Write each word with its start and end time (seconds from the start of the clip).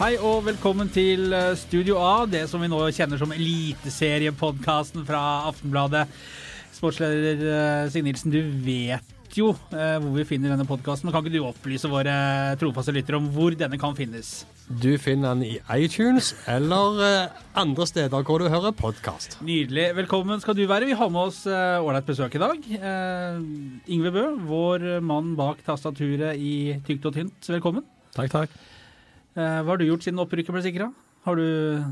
Hei 0.00 0.14
og 0.16 0.46
velkommen 0.46 0.88
til 0.88 1.32
eh, 1.36 1.52
Studio 1.60 1.98
A, 2.00 2.24
det 2.24 2.46
som 2.48 2.62
vi 2.62 2.70
nå 2.72 2.78
kjenner 2.96 3.20
som 3.20 3.32
Eliteseriepodkasten 3.34 5.04
fra 5.08 5.20
Aftenbladet. 5.50 6.06
Sportsleder 6.72 7.42
eh, 7.44 7.90
Signe 7.92 8.08
Nilsen, 8.08 8.32
du 8.32 8.40
vet 8.64 9.19
jo 9.38 9.50
eh, 9.70 9.98
hvor 10.00 10.14
vi 10.16 10.24
finner 10.28 10.52
denne 10.54 10.66
podkasten. 10.68 11.10
Kan 11.12 11.22
ikke 11.24 11.34
du 11.36 11.44
opplyse 11.46 11.90
våre 11.90 12.14
trofaste 12.60 12.94
lyttere 12.96 13.20
om 13.20 13.28
hvor 13.34 13.54
denne 13.58 13.78
kan 13.80 13.94
finnes? 13.98 14.44
Du 14.66 14.90
finner 15.02 15.34
den 15.34 15.44
i 15.46 15.58
iTunes 15.76 16.32
eller 16.50 17.00
eh, 17.06 17.38
andre 17.58 17.86
steder 17.88 18.26
hvor 18.26 18.42
du 18.42 18.48
hører 18.50 18.74
podkast. 18.76 19.38
Nydelig. 19.44 19.90
Velkommen 19.98 20.42
skal 20.42 20.58
du 20.58 20.64
være. 20.70 20.90
Vi 20.90 20.98
har 20.98 21.12
med 21.12 21.30
oss 21.30 21.44
eh, 21.46 22.02
besøk 22.06 22.34
i 22.38 22.42
dag. 22.42 22.68
Eh, 22.80 23.40
Ingve 23.94 24.14
Bø, 24.14 24.26
vår 24.50 24.88
mann 25.04 25.34
bak 25.38 25.62
tastaturet 25.66 26.38
i 26.38 26.80
tykt 26.86 27.06
og 27.06 27.16
tynt. 27.18 27.50
Velkommen. 27.50 27.86
Takk, 28.16 28.30
takk. 28.34 28.60
Eh, 29.38 29.58
hva 29.62 29.72
har 29.72 29.78
du 29.80 29.86
gjort 29.86 30.06
siden 30.06 30.22
opprykket 30.22 30.56
ble 30.56 30.64
sikra? 30.64 30.90
Har 31.26 31.36
du 31.38 31.84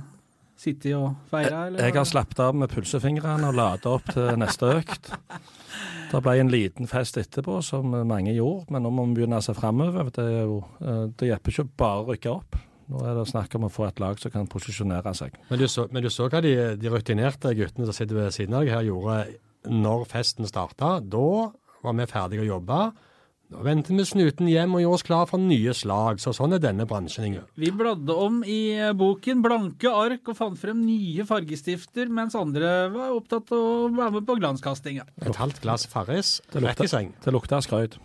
sittet 0.58 0.94
og 0.98 1.12
feira, 1.30 1.66
eller? 1.68 1.84
Jeg 1.86 1.94
har 1.96 2.06
slappet 2.08 2.40
av 2.42 2.56
med 2.58 2.70
pulsefingrene 2.72 3.50
og 3.50 3.58
lada 3.58 3.92
opp 3.94 4.10
til 4.10 4.32
neste 4.40 4.72
økt. 4.78 5.12
Det 6.08 6.22
ble 6.24 6.38
en 6.40 6.50
liten 6.52 6.88
fest 6.90 7.18
etterpå, 7.20 7.58
som 7.64 7.92
mange 8.08 8.32
gjorde, 8.34 8.66
men 8.72 8.84
nå 8.84 8.92
må 8.94 9.04
vi 9.10 9.20
begynne 9.20 9.38
å 9.38 9.44
se 9.44 9.54
framover. 9.56 10.08
Det, 10.14 10.24
eh, 10.24 11.04
det 11.20 11.30
hjelper 11.30 11.54
ikke 11.54 11.68
bare 11.78 12.00
å 12.02 12.08
rykke 12.08 12.32
opp. 12.32 12.58
Nå 12.88 13.02
er 13.04 13.18
det 13.18 13.26
snakk 13.28 13.54
om 13.58 13.66
å 13.68 13.72
få 13.72 13.84
et 13.84 14.00
lag 14.00 14.16
som 14.20 14.32
kan 14.32 14.48
posisjonere 14.48 15.12
seg. 15.16 15.36
Men 15.50 15.60
du 15.60 15.66
så, 15.68 15.84
men 15.92 16.04
du 16.04 16.08
så 16.12 16.30
hva 16.32 16.40
de, 16.44 16.54
de 16.80 16.92
rutinerte 16.92 17.52
guttene 17.56 17.88
som 17.88 17.96
sitter 17.96 18.16
ved 18.16 18.32
siden 18.32 18.56
av 18.56 18.64
deg 18.64 18.72
her, 18.72 18.86
gjorde 18.88 19.18
når 19.68 20.06
festen 20.08 20.48
starta. 20.48 20.96
Da 21.04 21.28
var 21.84 21.98
vi 21.98 22.08
ferdige 22.08 22.46
å 22.46 22.50
jobbe. 22.54 22.80
Nå 23.48 23.62
venter 23.64 23.96
vi 23.96 24.04
snuten 24.04 24.48
hjem 24.50 24.74
og 24.76 24.82
gjør 24.82 24.94
oss 24.98 25.04
klar 25.06 25.28
for 25.30 25.40
nye 25.40 25.72
slag. 25.72 26.18
Så 26.20 26.34
sånn 26.36 26.52
er 26.52 26.60
denne 26.60 26.84
bransjen, 26.88 27.30
Inge. 27.30 27.46
Vi 27.56 27.70
bladde 27.72 28.12
om 28.12 28.42
i 28.44 28.74
eh, 28.76 28.92
boken 28.96 29.40
blanke 29.44 29.88
ark 29.88 30.28
og 30.28 30.36
fant 30.36 30.60
frem 30.60 30.82
nye 30.84 31.24
fargestifter, 31.24 32.12
mens 32.12 32.36
andre 32.36 32.90
var 32.92 33.16
opptatt 33.16 33.48
av 33.56 33.64
å 33.64 33.88
være 33.88 34.18
med 34.18 34.28
på 34.28 34.36
glanskastinga. 34.42 35.08
Et 35.24 35.40
halvt 35.40 35.62
glass 35.64 35.88
Farris 35.88 36.36
Det 36.52 36.60
rett 36.60 36.84
i 36.84 36.90
seng. 36.92 37.14
Det 37.24 37.32
lukter 37.32 37.64
skrøyt. 37.64 37.96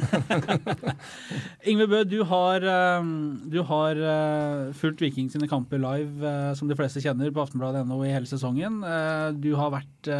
Ingve 1.70 1.88
Bø, 1.90 2.04
du 2.06 2.20
har, 2.30 2.62
eh, 2.62 3.10
du 3.50 3.58
har 3.66 4.04
eh, 4.14 4.68
fulgt 4.78 5.02
Viking 5.02 5.32
sine 5.34 5.50
kamper 5.50 5.82
live, 5.82 6.36
som 6.54 6.70
de 6.70 6.78
fleste 6.78 7.02
kjenner, 7.02 7.34
på 7.34 7.42
aftenbladet.no 7.42 8.04
i 8.06 8.14
hele 8.14 8.30
sesongen. 8.30 8.84
Du 9.42 9.50
har 9.58 9.74
vært 9.74 10.14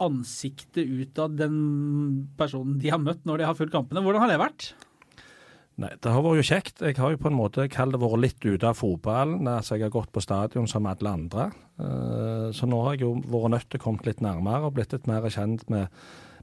ansiktet 0.00 0.86
utad 0.88 1.36
den 1.38 2.28
personen 2.38 2.78
de 2.80 2.90
har 2.92 3.00
møtt 3.02 3.26
når 3.28 3.38
de 3.42 3.48
har 3.50 3.58
fulgt 3.58 3.74
kampene. 3.74 4.02
Hvordan 4.04 4.24
har 4.24 4.32
det 4.32 4.38
vært? 4.40 4.70
Nei, 5.80 5.90
Det 5.96 6.12
har 6.12 6.20
vært 6.24 6.40
jo 6.40 6.46
kjekt. 6.50 6.82
Jeg 6.84 6.96
har 7.00 7.12
jo 7.14 7.20
på 7.22 7.30
en 7.30 7.38
måte 7.38 7.64
kall 7.72 7.92
det 7.94 8.00
vært 8.02 8.20
litt 8.20 8.44
ute 8.44 8.68
av 8.68 8.76
fotballen. 8.76 9.46
Altså 9.48 9.78
jeg 9.78 9.86
har 9.88 9.94
gått 9.94 10.12
på 10.12 10.20
stadion 10.24 10.68
som 10.68 10.88
alle 10.90 11.12
andre. 11.12 11.50
Eh, 11.80 12.48
Så 12.52 12.66
nå 12.68 12.82
har 12.84 12.96
jeg 12.96 13.06
jo 13.06 13.14
vært 13.24 13.54
nødt 13.54 13.68
til 13.70 13.80
å 13.80 13.84
komme 13.84 14.04
litt 14.04 14.20
nærmere 14.20 14.66
og 14.68 14.74
blitt 14.76 14.92
litt 14.92 15.06
mer 15.08 15.22
kjent 15.30 15.64
med, 15.70 15.88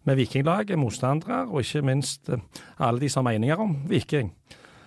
med 0.05 0.17
Vikinglaget, 0.17 0.77
motstandere, 0.80 1.44
og 1.52 1.61
ikke 1.61 1.83
minst 1.86 2.30
eh, 2.30 2.42
alle 2.80 2.99
de 2.99 3.09
som 3.09 3.25
har 3.25 3.33
meninger 3.36 3.59
om 3.59 3.75
Viking. 3.88 4.31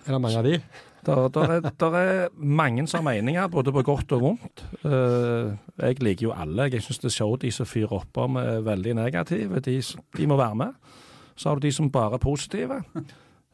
Er 0.07 0.17
det 0.17 0.21
mange 0.21 0.39
av 0.41 0.43
de? 0.49 0.59
Der, 1.05 1.39
er, 1.57 1.95
er 1.97 2.29
mange 2.37 2.85
som 2.87 3.01
har 3.01 3.15
meninger, 3.15 3.47
både 3.49 3.73
på 3.73 3.81
godt 3.85 4.11
og 4.13 4.21
vondt. 4.21 4.63
Eh, 4.85 5.53
jeg 5.81 6.01
liker 6.03 6.27
jo 6.27 6.33
alle. 6.35 6.69
Jeg 6.69 6.83
syns 6.85 7.01
det 7.01 7.09
er 7.09 7.15
show 7.15 7.35
de 7.41 7.51
som 7.51 7.65
fyrer 7.65 7.95
opp 7.97 8.19
om 8.21 8.37
er 8.41 8.61
veldig 8.65 8.93
negative. 8.99 9.63
De, 9.65 9.79
de 10.17 10.27
må 10.29 10.37
være 10.37 10.59
med. 10.61 10.97
Så 11.35 11.49
har 11.49 11.57
du 11.57 11.65
de 11.65 11.73
som 11.73 11.89
bare 11.91 12.19
er 12.19 12.21
positive. 12.21 12.81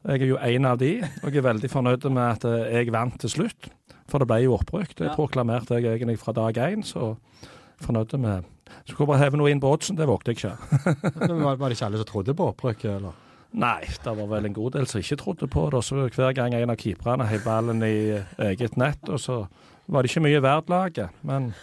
Jeg 0.07 0.21
er 0.21 0.29
jo 0.29 0.39
en 0.43 0.67
av 0.67 0.79
de, 0.79 0.91
og 1.23 1.31
jeg 1.31 1.39
er 1.39 1.47
veldig 1.47 1.69
fornøyd 1.71 2.09
med 2.11 2.23
at 2.25 2.47
eh, 2.47 2.81
jeg 2.81 2.91
vant 2.95 3.15
til 3.23 3.31
slutt. 3.31 3.69
For 4.07 4.23
det 4.23 4.27
ble 4.29 4.41
jo 4.43 4.55
opprykk. 4.55 4.97
Det 4.99 5.13
proklamerte 5.15 5.79
jeg 5.79 5.87
egentlig 5.97 6.19
fra 6.19 6.35
dag 6.35 6.59
én, 6.67 6.83
så 6.83 7.15
fornøyd 7.83 8.17
med 8.19 8.43
Så 8.83 8.93
skulle 8.93 9.07
bare 9.07 9.23
heve 9.23 9.39
noe 9.39 9.51
inn 9.51 9.61
på 9.63 9.71
oddsen, 9.71 9.95
det 9.95 10.07
vågte 10.07 10.33
jeg 10.33 10.41
ikke. 10.41 10.83
Men 11.27 11.43
var, 11.43 11.55
var 11.55 11.69
det 11.69 11.77
ikke 11.77 11.87
alle 11.87 12.01
som 12.01 12.09
trodde 12.11 12.35
på 12.35 12.51
opprykket, 12.51 12.91
eller? 12.97 13.26
Nei, 13.57 13.87
det 14.03 14.13
var 14.17 14.27
vel 14.27 14.49
en 14.49 14.53
god 14.57 14.75
del 14.75 14.89
som 14.89 14.99
ikke 15.01 15.17
trodde 15.21 15.47
på 15.47 15.69
det. 15.71 15.79
Og 15.79 15.85
så 15.85 16.03
hver 16.03 16.35
gang 16.35 16.53
en 16.57 16.73
av 16.73 16.77
keeperne 16.79 17.27
heiv 17.29 17.45
ballen 17.47 17.81
i 17.85 18.19
eget 18.49 18.77
nett, 18.77 19.07
og 19.07 19.21
så 19.23 19.39
var 19.87 20.03
det 20.03 20.11
ikke 20.11 20.25
mye 20.27 20.43
verdt 20.43 20.69
laget. 20.69 21.15
Men 21.25 21.53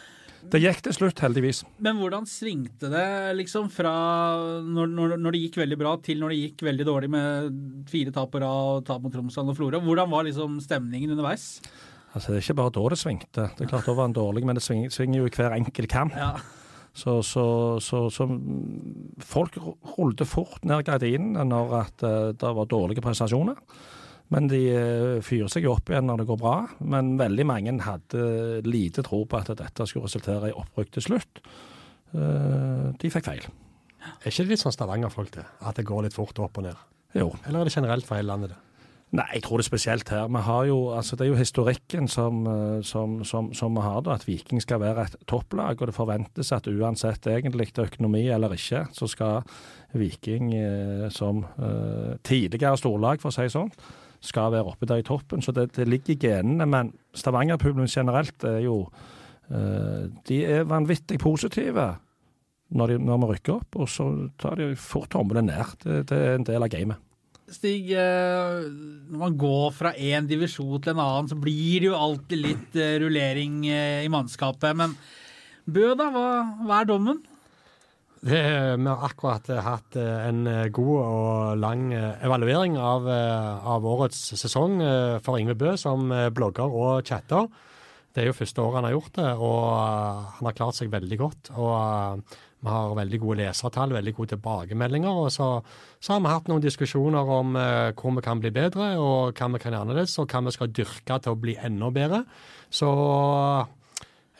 det 0.53 0.61
gikk 0.61 0.83
til 0.84 0.97
slutt, 0.97 1.21
heldigvis. 1.25 1.62
Men 1.84 2.00
hvordan 2.00 2.27
svingte 2.28 2.91
det 2.93 3.06
liksom 3.39 3.71
fra 3.73 3.93
når, 4.65 4.91
når, 4.93 5.17
når 5.21 5.37
det 5.37 5.43
gikk 5.47 5.61
veldig 5.62 5.78
bra, 5.81 5.94
til 6.05 6.21
når 6.21 6.34
det 6.34 6.41
gikk 6.41 6.65
veldig 6.69 6.87
dårlig 6.89 7.11
med 7.15 7.87
fire 7.91 8.12
tap 8.15 8.33
på 8.33 8.43
rad 8.43 8.81
og 8.81 8.84
tap 8.89 9.05
mot 9.05 9.12
Tromsø 9.15 9.44
og 9.44 9.56
Florø? 9.56 9.81
Hvordan 9.84 10.11
var 10.12 10.27
liksom 10.28 10.59
stemningen 10.65 11.15
underveis? 11.17 11.61
Altså, 12.15 12.33
Det 12.33 12.37
er 12.37 12.44
ikke 12.44 12.61
bare 12.61 12.75
da 12.77 12.89
det 12.93 13.00
svingte. 13.00 13.49
Det 13.56 13.65
er 13.65 13.73
klart 13.73 13.87
Da 13.89 13.94
var 13.97 14.09
han 14.09 14.17
dårlig, 14.17 14.44
men 14.47 14.56
det 14.56 14.62
svinger, 14.62 14.93
svinger 14.94 15.19
jo 15.23 15.27
i 15.31 15.34
hver 15.34 15.56
enkelt 15.56 15.91
kamp. 15.91 16.17
Ja. 16.17 16.37
Så, 16.94 17.19
så, 17.27 17.44
så, 17.82 18.05
så 18.15 18.28
folk 19.19 19.56
rullet 19.97 20.22
fort 20.31 20.62
ned 20.62 20.84
gardinene 20.87 21.43
når 21.49 21.77
at 21.81 22.06
eh, 22.06 22.31
det 22.38 22.55
var 22.59 22.71
dårlige 22.71 23.03
prestasjoner. 23.03 23.59
Men 24.32 24.47
de 24.49 24.60
eh, 24.71 25.19
fyrer 25.25 25.50
seg 25.53 25.66
opp 25.69 25.91
igjen 25.91 26.06
når 26.09 26.22
det 26.22 26.28
går 26.31 26.41
bra. 26.41 26.55
Men 26.87 27.16
veldig 27.21 27.47
mange 27.50 27.75
hadde 27.84 28.62
lite 28.66 29.05
tro 29.06 29.25
på 29.27 29.41
at 29.41 29.53
dette 29.59 29.88
skulle 29.91 30.06
resultere 30.06 30.53
i 30.53 30.56
opprykk 30.56 30.94
til 30.97 31.09
slutt. 31.10 31.43
Eh, 32.15 32.88
de 33.00 33.11
fikk 33.12 33.26
feil. 33.26 33.47
Er 34.05 34.31
ikke 34.31 34.44
det 34.44 34.55
litt 34.55 34.62
sånn 34.62 34.75
Stavanger-folk, 34.75 35.32
det? 35.34 35.44
At 35.65 35.81
det 35.81 35.87
går 35.88 36.06
litt 36.06 36.16
fort 36.16 36.38
opp 36.44 36.61
og 36.61 36.69
ned? 36.69 36.78
Jo. 37.16 37.31
Eller 37.47 37.62
er 37.62 37.69
det 37.69 37.75
generelt 37.75 38.06
for 38.06 38.19
hele 38.19 38.31
landet, 38.31 38.55
det? 38.55 38.61
Nei, 39.15 39.27
jeg 39.37 39.45
tror 39.45 39.61
det 39.61 39.63
er 39.63 39.69
spesielt 39.69 40.11
her. 40.11 40.25
Vi 40.27 40.41
har 40.43 40.65
jo, 40.67 40.79
altså 40.91 41.17
Det 41.17 41.25
er 41.25 41.29
jo 41.29 41.39
historikken 41.39 42.09
som, 42.09 42.47
eh, 42.51 42.83
som, 42.83 43.21
som, 43.25 43.53
som 43.55 43.77
vi 43.77 43.83
har, 43.85 44.01
da, 44.03 44.17
at 44.19 44.27
Viking 44.27 44.63
skal 44.63 44.81
være 44.83 45.05
et 45.07 45.17
topplag. 45.31 45.79
Og 45.81 45.87
det 45.87 45.95
forventes 45.95 46.51
at 46.53 46.67
uansett 46.67 47.27
egentlig 47.31 47.71
økonomi 47.79 48.27
eller 48.29 48.57
ikke, 48.57 48.87
så 48.93 49.07
skal 49.07 49.47
Viking 49.95 50.55
eh, 50.55 51.07
som 51.11 51.45
eh, 51.45 52.17
tidligere 52.25 52.77
storlag, 52.77 53.23
for 53.23 53.31
å 53.31 53.37
si 53.37 53.47
sånn, 53.53 53.71
skal 54.25 54.51
være 54.51 54.73
oppe 54.73 54.89
der 54.91 55.05
i 55.05 55.07
toppen. 55.07 55.43
Så 55.45 55.55
det, 55.55 55.71
det 55.77 55.87
ligger 55.87 56.17
i 56.17 56.19
genene. 56.19 56.67
Men 56.67 56.93
Stavanger-publikum 57.15 57.87
generelt 57.87 58.45
er 58.51 58.65
jo 58.67 58.81
eh, 59.51 60.11
De 60.27 60.43
er 60.43 60.67
vanvittig 60.67 61.21
positive 61.23 61.93
når, 62.75 62.97
de, 62.97 62.99
når 62.99 63.23
vi 63.23 63.33
rykker 63.35 63.61
opp, 63.61 63.79
og 63.79 63.89
så 63.89 64.11
tar 64.43 64.59
de 64.59 64.73
fort 64.75 65.13
tommelen 65.15 65.53
ned. 65.53 65.77
Det, 65.85 66.07
det 66.11 66.19
er 66.19 66.41
en 66.41 66.51
del 66.51 66.67
av 66.67 66.73
gamet. 66.75 67.04
Stig, 67.53 67.91
eh, 67.93 68.65
når 69.12 69.21
man 69.21 69.37
går 69.37 69.69
fra 69.77 69.93
én 70.00 70.25
divisjon 70.28 70.81
til 70.81 70.94
en 70.94 71.03
annen, 71.03 71.28
så 71.28 71.37
blir 71.37 71.82
det 71.82 71.91
jo 71.91 71.99
alltid 71.99 72.41
litt 72.41 72.78
eh, 72.81 72.97
rullering 73.03 73.59
eh, 73.69 74.00
i 74.06 74.10
mannskapet. 74.12 74.72
Men 74.78 74.97
Bø, 75.65 75.93
da? 75.97 76.09
Hva, 76.12 76.27
hva 76.65 76.81
er 76.81 76.88
dommen? 76.88 77.21
Det, 78.25 78.41
vi 78.81 78.88
har 78.88 79.05
akkurat 79.05 79.49
hatt 79.65 79.97
en 80.00 80.47
god 80.72 80.94
og 80.97 81.59
lang 81.60 81.91
evaluering 81.93 82.78
av, 82.81 83.05
av 83.05 83.84
årets 83.84 84.22
sesong 84.41 84.78
for 85.25 85.37
Yngve 85.37 85.56
Bø 85.61 85.75
som 85.81 86.09
blogger 86.32 86.72
og 86.72 87.05
chatter. 87.05 87.50
Det 88.15 88.22
er 88.22 88.31
jo 88.31 88.37
første 88.38 88.65
året 88.65 88.81
han 88.81 88.88
har 88.88 88.94
gjort 88.97 89.19
det, 89.19 89.28
og 89.44 89.61
han 90.38 90.49
har 90.49 90.56
klart 90.56 90.78
seg 90.78 90.93
veldig 90.93 91.21
godt. 91.21 91.53
Og 91.53 92.25
vi 92.65 92.73
har 92.73 92.95
veldig 92.97 93.21
gode 93.21 93.43
lesertall, 93.43 93.93
veldig 93.93 94.15
gode 94.17 94.33
tilbakemeldinger. 94.35 95.21
Og 95.25 95.31
så, 95.35 95.49
så 96.01 96.15
har 96.15 96.23
vi 96.25 96.33
hatt 96.33 96.49
noen 96.49 96.65
diskusjoner 96.65 97.33
om 97.37 97.59
eh, 97.61 97.93
hvor 97.99 98.15
vi 98.17 98.25
kan 98.25 98.41
bli 98.41 98.53
bedre, 98.55 98.95
og 98.97 99.37
hva 99.37 99.51
vi 99.53 99.61
kan 99.61 99.75
gjøre 99.75 99.85
annerledes, 99.85 100.17
og 100.23 100.33
hva 100.33 100.41
vi 100.47 100.55
skal 100.57 100.73
dyrke 100.73 101.19
til 101.21 101.35
å 101.35 101.41
bli 101.41 101.59
enda 101.61 101.91
bedre. 101.93 102.23
Så 102.73 102.89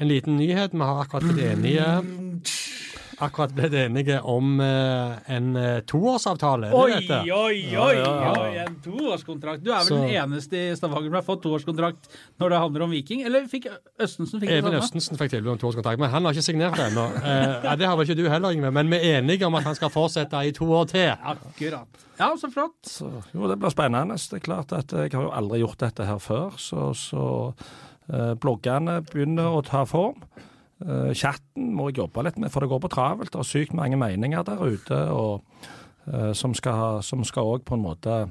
en 0.01 0.09
liten 0.09 0.39
nyhet. 0.41 0.73
Vi 0.73 0.81
har 0.81 1.05
akkurat 1.05 1.29
blitt 1.29 1.45
enige 1.53 1.89
akkurat 3.23 3.53
blitt 3.55 3.75
enige 3.79 4.17
om 4.23 4.61
eh, 4.61 5.15
en 5.37 5.57
eh, 5.57 5.81
toårsavtale. 5.91 6.71
Oi, 6.75 6.93
oi, 6.97 7.21
oi! 7.31 7.59
Ja, 7.69 7.87
ja, 7.93 8.13
ja. 8.25 8.33
oi, 8.43 8.57
En 8.65 8.77
toårskontrakt. 8.85 9.63
Du 9.65 9.71
er 9.71 9.79
vel 9.83 9.87
Så- 9.87 10.01
den 10.01 10.15
eneste 10.15 10.57
i 10.59 10.77
Stavanger 10.77 11.11
som 11.11 11.19
har 11.21 11.27
fått 11.27 11.43
toårskontrakt 11.43 12.09
når 12.41 12.49
det 12.55 12.59
handler 12.65 12.83
om 12.87 12.91
Viking? 12.91 13.23
Eller 13.27 13.47
fikk 13.51 13.69
Østensen 14.01 14.41
fikk 14.41 14.49
det 14.51 14.59
Even 14.59 14.73
samme? 14.73 14.83
Østensen 14.83 15.19
fikk 15.21 15.31
tilbud 15.37 15.53
om 15.53 15.59
toårskontrakt, 15.59 15.99
men 16.01 16.11
han 16.11 16.25
har 16.25 16.33
ikke 16.35 16.47
signert 16.49 16.77
det 16.77 16.89
ennå. 16.93 17.07
Eh, 17.23 17.77
det 17.77 17.87
har 17.87 17.97
vel 17.97 18.07
ikke 18.09 18.19
du 18.23 18.29
heller, 18.29 18.51
Ingve, 18.55 18.71
men 18.73 18.91
vi 18.91 18.97
er 18.97 19.21
enige 19.21 19.47
om 19.47 19.55
at 19.55 19.65
han 19.65 19.75
skal 19.79 19.91
fortsette 19.95 20.43
i 20.47 20.53
to 20.53 20.65
år 20.73 20.85
til. 20.91 21.13
Akkurat. 21.23 21.87
Ja, 22.19 22.33
så 22.39 22.51
flott. 22.53 22.77
Så, 22.87 23.09
jo, 23.35 23.49
det 23.51 23.59
blir 23.59 23.71
spennende. 23.75 24.15
Det 24.15 24.39
er 24.39 24.45
klart 24.45 24.73
at 24.73 24.93
jeg 24.93 25.11
har 25.13 25.23
jo 25.27 25.31
aldri 25.35 25.59
gjort 25.65 25.79
dette 25.83 26.05
her 26.07 26.19
før, 26.23 26.53
så, 26.63 26.93
så 26.95 27.53
eh, 28.13 28.35
bloggene 28.39 29.01
begynner 29.11 29.51
å 29.59 29.63
ta 29.67 29.85
form. 29.89 30.21
Eh, 30.83 31.13
chatten 31.15 31.71
må 31.77 31.89
jeg 31.89 32.03
jobbe 32.03 32.25
litt 32.27 32.39
med, 32.41 32.51
for 32.53 32.65
det 32.65 32.71
går 32.73 32.83
på 32.83 32.93
travelt. 32.93 33.33
Det 33.33 33.41
er 33.41 33.49
sykt 33.49 33.77
mange 33.77 33.99
meninger 34.01 34.43
der 34.47 34.63
ute 34.63 35.01
og, 35.15 35.45
eh, 36.11 36.33
som 36.35 36.55
skal 36.55 37.03
òg 37.45 37.65
på 37.65 37.79
en 37.79 37.85
måte 37.85 38.25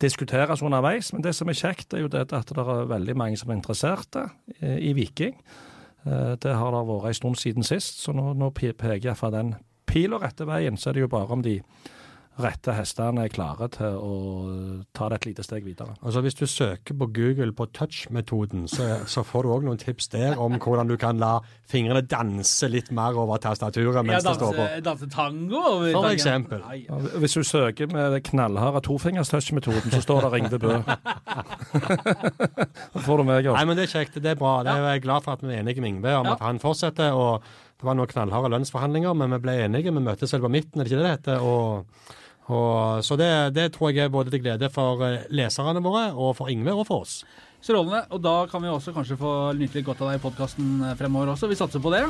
diskuteres 0.00 0.62
underveis. 0.62 1.12
Men 1.12 1.22
det 1.22 1.34
som 1.34 1.48
er 1.48 1.58
kjekt, 1.58 1.94
er 1.94 2.04
jo 2.04 2.08
det 2.08 2.32
at 2.32 2.46
det 2.46 2.58
er 2.58 2.86
veldig 2.90 3.16
mange 3.16 3.36
som 3.36 3.50
er 3.50 3.58
interesserte 3.58 4.28
i, 4.60 4.90
i 4.90 4.92
Viking. 4.92 5.34
Eh, 6.06 6.36
det 6.36 6.54
har 6.54 6.70
det 6.70 6.86
vært 6.88 7.10
en 7.10 7.20
stund 7.20 7.36
siden 7.40 7.66
sist, 7.66 8.02
så 8.02 8.12
nå, 8.12 8.32
nå 8.34 8.50
peker 8.54 9.00
jeg 9.02 9.16
fra 9.16 9.30
den 9.30 9.54
pila 9.86 10.18
rette 10.22 10.46
veien. 10.46 10.76
Så 10.76 10.90
er 10.90 10.98
det 10.98 11.06
jo 11.06 11.12
bare 11.12 11.32
om 11.32 11.42
de 11.42 11.60
rette 12.40 12.72
hestene 12.74 13.24
er 13.26 13.30
klare 13.30 13.68
til 13.70 13.94
å 13.94 14.14
ta 14.96 15.06
det 15.10 15.20
et 15.20 15.26
lite 15.28 15.44
steg 15.46 15.62
videre. 15.66 15.94
Altså 16.02 16.22
Hvis 16.24 16.34
du 16.34 16.46
søker 16.50 16.96
på 16.98 17.06
Google 17.14 17.52
på 17.54 17.66
touch-metoden, 17.76 18.66
så, 18.68 19.04
så, 19.06 19.22
får 19.22 19.46
du 19.46 19.52
òg 19.54 19.66
noen 19.68 19.78
tips 19.78 20.08
der 20.10 20.40
om 20.42 20.56
hvordan 20.58 20.90
du 20.90 20.96
kan 20.98 21.20
la 21.22 21.36
fingrene 21.70 22.02
danse 22.02 22.66
litt 22.70 22.90
mer 22.94 23.14
over 23.14 23.38
tastaturet 23.38 24.02
mens 24.02 24.24
ja, 24.24 24.24
danse, 24.26 24.40
det 24.40 24.48
står 24.48 24.58
på. 24.58 24.84
Danse 24.88 25.10
tango? 25.14 25.62
For 25.94 26.10
eksempel. 26.10 26.64
Nei, 26.66 26.80
Hvis 27.22 27.38
du 27.38 27.44
søker 27.46 27.86
med 27.92 28.16
den 28.16 28.24
knallharde 28.26 28.82
tofingerstouch-metoden, 28.88 29.94
så 29.94 30.02
står 30.02 30.26
det 30.26 30.32
Ringve 30.34 30.58
Bø. 30.58 30.74
Da 31.74 33.02
får 33.02 33.20
du 33.20 33.24
meg 33.26 33.44
Nei, 33.44 33.52
òg. 33.52 33.60
men 33.68 33.78
Det 33.78 33.86
er 33.86 33.92
kjekt. 33.92 34.18
Det 34.22 34.34
er 34.34 34.38
bra. 34.40 34.56
Det 34.66 34.74
er 34.74 34.88
jeg 34.94 35.04
glad 35.06 35.24
for 35.26 35.36
at 35.36 35.44
vi 35.44 35.52
er 35.52 35.62
enige 35.62 35.82
med 35.82 35.94
Ingve 35.94 36.16
om 36.18 36.26
Ja. 36.26 36.34
at 36.34 36.42
han 36.44 36.60
fortsetter. 36.62 37.12
og 37.12 37.42
Det 37.78 37.86
var 37.86 37.94
noen 37.94 38.10
knallharde 38.10 38.50
lønnsforhandlinger, 38.54 39.14
men 39.14 39.30
vi 39.30 39.38
ble 39.38 39.56
enige. 39.64 39.92
Vi 39.92 40.00
møtes 40.00 40.32
vel 40.32 40.40
på 40.40 40.50
midten, 40.50 40.80
er 40.80 40.84
det 40.84 40.92
ikke 40.92 41.02
det 41.02 41.08
det 41.08 41.16
heter? 41.18 41.42
Og, 41.42 41.86
og, 42.44 43.04
så 43.04 43.16
det, 43.16 43.30
det 43.56 43.70
tror 43.72 43.92
jeg 43.94 44.04
er 44.04 44.12
både 44.12 44.34
til 44.34 44.42
glede 44.44 44.68
for 44.72 45.00
eh, 45.06 45.24
leserne 45.32 45.80
våre, 45.84 46.10
og 46.12 46.34
for 46.36 46.52
Ingve, 46.52 46.74
og 46.76 46.86
for 46.88 47.06
oss. 47.06 47.22
Strålende. 47.64 48.02
Og 48.12 48.20
da 48.20 48.42
kan 48.50 48.60
vi 48.60 48.68
også 48.68 48.92
kanskje 48.92 49.16
få 49.16 49.32
nyte 49.56 49.78
litt 49.78 49.86
godt 49.86 50.02
av 50.04 50.12
deg 50.12 50.20
i 50.20 50.24
podkasten 50.26 50.84
fremover 50.98 51.32
også. 51.32 51.48
Vi 51.48 51.56
satser 51.56 51.80
på 51.80 51.94
det. 51.94 52.04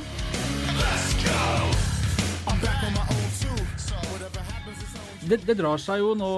Det, 5.25 5.39
det 5.49 5.55
drar 5.57 5.81
seg 5.81 6.03
jo 6.03 6.11
nå, 6.19 6.31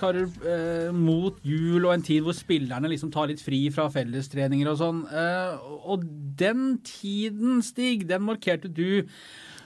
karer, 0.00 0.24
eh, 0.48 0.88
mot 0.94 1.36
jul 1.44 1.82
og 1.82 1.92
en 1.92 2.04
tid 2.04 2.22
hvor 2.24 2.36
spillerne 2.36 2.88
liksom 2.88 3.10
tar 3.12 3.28
litt 3.28 3.42
fri 3.44 3.66
fra 3.74 3.90
fellestreninger 3.92 4.70
og 4.70 4.78
sånn. 4.80 5.02
Eh, 5.10 5.66
og 5.82 6.06
den 6.40 6.78
tiden, 6.86 7.60
Stig, 7.66 8.06
den 8.08 8.24
markerte 8.24 8.70
du 8.72 9.02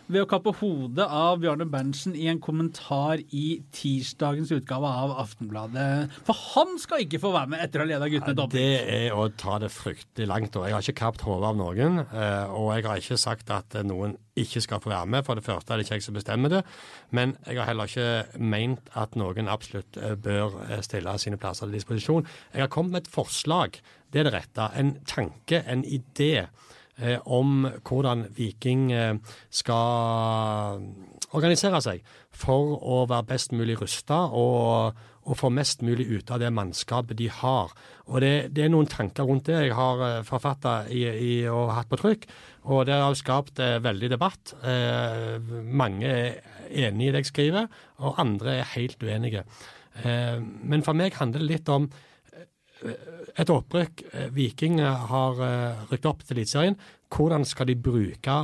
ved 0.09 0.23
å 0.23 0.29
kappe 0.31 0.53
hodet 0.61 1.07
av 1.07 1.41
Bjarne 1.43 1.67
Berntsen 1.71 2.15
i 2.15 2.29
en 2.31 2.39
kommentar 2.43 3.19
i 3.35 3.61
tirsdagens 3.75 4.53
utgave 4.55 4.87
av 4.87 5.15
Aftenbladet. 5.25 6.13
For 6.29 6.39
han 6.55 6.77
skal 6.83 7.03
ikke 7.05 7.19
få 7.23 7.33
være 7.35 7.51
med 7.55 7.65
etter 7.65 7.83
å 7.83 7.87
ha 7.87 7.91
leda 7.91 8.09
guttene 8.13 8.37
dobbelt. 8.39 8.55
opprykk. 8.55 8.87
Det 8.87 9.01
er 9.09 9.17
å 9.17 9.27
ta 9.37 9.59
det 9.63 9.73
fryktelig 9.75 10.29
langt. 10.31 10.57
og 10.57 10.67
Jeg 10.69 10.77
har 10.77 10.87
ikke 10.87 11.01
kapt 11.03 11.27
hodet 11.27 11.49
av 11.51 11.57
noen. 11.59 11.99
eh, 12.07 12.47
Og 12.55 12.71
jeg 12.77 12.85
har 12.87 12.97
ikke 13.03 13.19
sagt 13.19 13.51
at 13.51 13.75
noen 13.85 14.17
ikke 14.37 14.61
skal 14.63 14.81
få 14.81 14.91
være 14.93 15.07
med. 15.07 15.25
For 15.25 15.35
det 15.35 15.45
første 15.45 15.73
er 15.73 15.77
det 15.79 15.87
ikke 15.87 15.97
jeg 15.99 16.03
som 16.07 16.15
bestemmer 16.15 16.49
det. 16.51 16.63
Men 17.11 17.37
jeg 17.47 17.57
har 17.59 17.67
heller 17.67 17.85
ikke 17.91 18.39
meint 18.39 18.89
at 18.95 19.17
noen 19.17 19.49
absolutt 19.49 19.97
eh, 19.97 20.15
bør 20.15 20.61
eh, 20.71 20.81
stille 20.83 21.19
sine 21.19 21.37
plasser 21.37 21.67
til 21.67 21.79
disposisjon. 21.81 22.27
Jeg 22.55 22.61
har 22.63 22.69
kommet 22.69 22.93
med 22.93 23.03
et 23.07 23.11
forslag. 23.13 23.81
Det 24.13 24.21
er 24.21 24.31
det 24.31 24.35
rette. 24.35 24.71
En 24.79 24.95
tanke, 25.05 25.65
en 25.67 25.83
idé. 25.85 26.47
Eh, 27.01 27.19
Om 27.25 27.67
hvordan 27.83 28.27
Viking 28.37 28.91
eh, 28.93 29.19
skal 29.51 30.83
organisere 31.37 31.83
seg 31.85 32.17
for 32.37 32.77
å 32.77 33.05
være 33.09 33.29
best 33.33 33.55
mulig 33.57 33.79
rusta 33.81 34.27
og, 34.29 34.97
og 35.27 35.39
få 35.39 35.51
mest 35.51 35.83
mulig 35.87 36.07
ut 36.11 36.31
av 36.31 36.43
det 36.43 36.53
mannskapet 36.55 37.19
de 37.19 37.29
har. 37.33 37.73
Og 38.07 38.21
det, 38.23 38.33
det 38.55 38.67
er 38.67 38.73
noen 38.73 38.89
tanker 38.91 39.27
rundt 39.27 39.49
det 39.49 39.59
jeg 39.67 39.77
har 39.77 40.23
forfatta 40.27 40.85
i, 40.93 41.07
i, 41.07 41.33
og 41.51 41.75
hatt 41.75 41.91
på 41.91 41.99
trykk. 42.01 42.29
Og 42.73 42.85
det 42.89 42.99
har 42.99 43.17
skapt 43.19 43.63
eh, 43.63 43.79
veldig 43.83 44.11
debatt. 44.13 44.55
Eh, 44.63 45.37
mange 45.67 46.11
er 46.11 46.87
enig 46.87 47.09
i 47.09 47.15
det 47.15 47.25
jeg 47.25 47.33
skriver, 47.33 47.71
og 48.03 48.21
andre 48.23 48.61
er 48.61 48.73
helt 48.75 49.03
uenige. 49.03 49.47
Eh, 50.03 50.37
men 50.41 50.85
for 50.87 50.99
meg 50.99 51.19
handler 51.19 51.45
det 51.45 51.51
litt 51.53 51.73
om 51.73 51.91
et 53.37 53.51
opprykk. 53.53 54.07
Eh, 54.13 54.31
Viking 54.35 54.81
har 54.81 55.43
eh, 55.45 55.85
rykket 55.91 56.09
opp 56.11 56.25
til 56.25 56.39
Eliteserien. 56.39 56.79
Hvordan 57.13 57.45
skal 57.49 57.71
de 57.71 57.77
bruke 57.77 58.39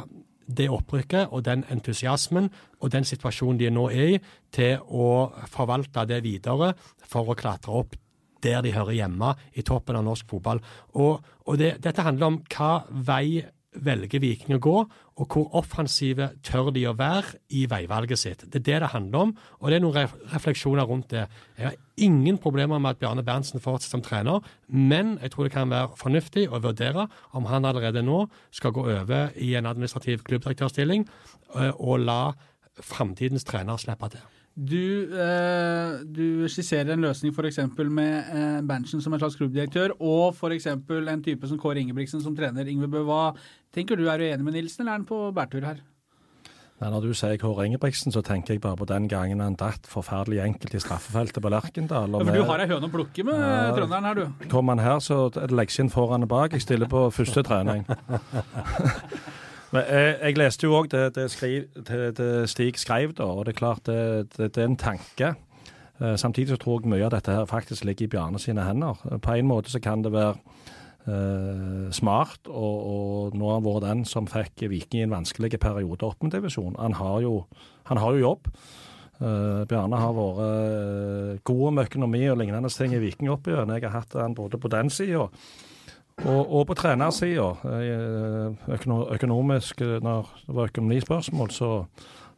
det 0.47 0.69
opprykket 0.73 1.33
og 1.33 1.45
den 1.47 1.65
entusiasmen 1.73 2.51
og 2.83 2.93
den 2.93 3.07
situasjonen 3.07 3.61
de 3.61 3.71
nå 3.73 3.89
er 3.91 4.15
i, 4.17 4.21
til 4.53 4.83
å 4.91 5.31
forvalte 5.51 6.05
det 6.11 6.23
videre 6.25 6.73
for 7.09 7.31
å 7.31 7.39
klatre 7.39 7.83
opp 7.83 7.97
der 8.43 8.59
de 8.65 8.73
hører 8.75 8.97
hjemme, 8.97 9.29
i 9.55 9.63
toppen 9.63 9.95
av 9.95 10.03
norsk 10.03 10.27
fotball. 10.33 10.59
Og, 10.99 11.21
og 11.47 11.59
det, 11.61 11.77
dette 11.85 12.03
handler 12.03 12.33
om 12.33 12.39
hva 12.51 12.73
vei 12.91 13.45
velger 13.73 14.21
Viking 14.21 14.57
å 14.57 14.61
gå, 14.63 14.75
og 15.21 15.35
hvor 15.35 15.55
offensive 15.57 16.31
tør 16.45 16.71
de 16.75 16.85
å 16.89 16.95
være 16.97 17.39
i 17.57 17.65
veivalget 17.71 18.21
sitt. 18.21 18.45
Det 18.45 18.61
er 18.61 18.67
det 18.67 18.81
det 18.85 18.91
handler 18.93 19.29
om, 19.29 19.33
og 19.61 19.71
det 19.71 19.79
er 19.79 19.85
noen 19.85 20.13
refleksjoner 20.33 20.89
rundt 20.89 21.11
det. 21.13 21.25
Jeg 21.59 21.71
har 21.71 21.79
ingen 22.05 22.39
problemer 22.43 22.81
med 22.83 22.97
at 22.97 23.01
Bjarne 23.03 23.25
Berntsen 23.27 23.63
fortsetter 23.63 23.97
som 23.97 24.05
trener, 24.05 24.45
men 24.69 25.17
jeg 25.23 25.33
tror 25.33 25.49
det 25.49 25.55
kan 25.57 25.73
være 25.73 25.97
fornuftig 26.01 26.49
å 26.51 26.61
vurdere 26.65 27.09
om 27.33 27.49
han 27.51 27.69
allerede 27.69 28.05
nå 28.05 28.27
skal 28.51 28.75
gå 28.77 28.87
over 28.99 29.33
i 29.41 29.55
en 29.57 29.69
administrativ 29.71 30.25
klubbdirektørstilling 30.29 31.09
eh, 31.57 31.73
og 31.73 32.05
la 32.05 32.23
framtidens 32.81 33.45
trener 33.49 33.81
slippe 33.81 34.15
til. 34.15 34.42
Du, 34.53 35.09
eh, 35.17 36.03
du 36.05 36.45
skisserer 36.53 36.93
en 36.93 37.01
løsning 37.07 37.33
f.eks. 37.33 37.57
med 37.89 38.33
eh, 38.37 38.59
Berntsen 38.69 39.01
som 39.01 39.15
en 39.17 39.23
slags 39.23 39.39
klubbdirektør, 39.41 39.95
og 39.99 40.35
f.eks. 40.37 40.67
en 40.69 41.23
type 41.25 41.49
som 41.49 41.57
Kåre 41.59 41.81
Ingebrigtsen 41.81 42.21
som 42.21 42.37
trener. 42.37 42.69
Yngve 42.69 42.91
Bø, 42.93 43.01
hva 43.09 43.23
tenker 43.73 43.97
du, 43.97 44.05
er 44.13 44.21
du 44.21 44.27
enig 44.29 44.45
med 44.45 44.59
Nilsen, 44.59 44.83
eller 44.85 44.93
er 44.93 45.01
han 45.01 45.09
på 45.09 45.23
bærtur 45.33 45.65
her? 45.65 45.81
Nei, 46.83 46.91
når 46.91 47.05
du 47.07 47.13
sier 47.15 47.39
Kåre 47.41 47.65
Ingebrigtsen, 47.69 48.13
så 48.13 48.21
tenker 48.27 48.57
jeg 48.57 48.61
bare 48.61 48.77
på 48.77 48.89
den 48.91 49.05
gangen 49.09 49.41
han 49.41 49.55
datt 49.57 49.87
forferdelig 49.89 50.41
enkelt 50.45 50.75
i 50.75 50.81
straffefeltet 50.83 51.41
på 51.45 51.53
Lerkendal. 51.55 52.11
Ja, 52.19 52.25
for 52.27 52.37
du 52.37 52.45
har 52.51 52.65
ei 52.65 52.69
høne 52.75 52.89
å 52.91 52.93
plukke 52.93 53.25
med, 53.25 53.39
Ja. 53.39 53.71
trønderen 53.77 54.05
her, 54.11 54.15
du. 54.21 54.49
Kommer 54.51 54.75
han 54.77 54.85
her, 54.85 54.99
så 55.01 55.31
legges 55.49 55.79
inn 55.81 55.89
foran 55.95 56.27
og 56.27 56.33
bak. 56.35 56.53
Jeg 56.59 56.67
stiller 56.67 56.91
på 56.91 57.07
første 57.15 57.45
trening. 57.47 57.87
Men 59.73 59.87
jeg, 59.89 60.17
jeg 60.21 60.37
leste 60.37 60.67
jo 60.69 60.75
òg 60.77 60.91
det, 60.93 61.07
det, 61.17 61.29
det, 61.89 62.01
det 62.19 62.29
Stig 62.53 62.77
skrev, 62.81 63.15
da, 63.17 63.25
og 63.25 63.47
det 63.47 63.55
er 63.55 63.61
klart 63.61 63.89
det, 63.89 64.51
er 64.53 64.67
en 64.67 64.77
tanke. 64.77 65.33
Eh, 66.03 66.17
samtidig 66.21 66.53
så 66.53 66.61
tror 66.61 66.83
jeg 66.83 66.93
mye 66.93 67.07
av 67.07 67.15
dette 67.15 67.33
her 67.33 67.49
faktisk 67.49 67.87
ligger 67.89 68.05
i 68.05 68.13
Bjarne 68.13 68.41
sine 68.43 68.67
hender. 68.67 69.01
Eh, 69.09 69.19
På 69.23 69.33
en 69.33 69.49
måte 69.49 69.73
så 69.73 69.81
kan 69.81 70.05
det 70.05 70.13
være 70.13 70.37
eh, 71.07 71.89
smart, 71.95 72.45
og, 72.49 72.77
og 72.93 73.37
nå 73.39 73.49
har 73.49 73.61
han 73.61 73.67
vært 73.67 73.89
den 73.89 74.05
som 74.09 74.29
fikk 74.29 74.67
Viking 74.69 75.01
i 75.01 75.09
en 75.09 75.17
vanskelig 75.17 75.61
periode 75.63 76.05
opp 76.09 76.23
med 76.23 76.37
divisjon. 76.37 76.77
Han 76.79 76.99
har 77.01 77.21
jo, 77.25 77.35
han 77.89 78.03
har 78.03 78.17
jo 78.17 78.27
jobb. 78.27 78.53
Eh, 79.23 79.65
Bjarne 79.71 80.05
har 80.05 80.17
vært 80.17 80.47
eh, 80.47 81.43
god 81.49 81.67
med 81.77 81.89
økonomi 81.89 82.25
og 82.29 82.41
lignende 82.41 82.73
ting 82.77 82.97
i 82.97 83.03
Viking 83.03 83.31
opp 83.33 83.49
igjen. 83.49 83.73
Jeg 83.77 83.89
har 83.89 84.03
hatt 84.03 84.17
han 84.19 84.35
både 84.37 84.61
på 84.61 84.71
den 84.73 84.91
sida 84.91 85.29
og, 86.21 86.53
og 86.53 86.67
på 86.69 86.77
trenersida. 86.79 87.49
Eh, 87.65 89.15
økonomisk, 89.15 89.81
eh, 89.81 90.01
når 90.05 90.29
det 90.47 90.57
var 90.57 90.71
økonomispørsmål, 90.71 91.51
så 91.51 91.71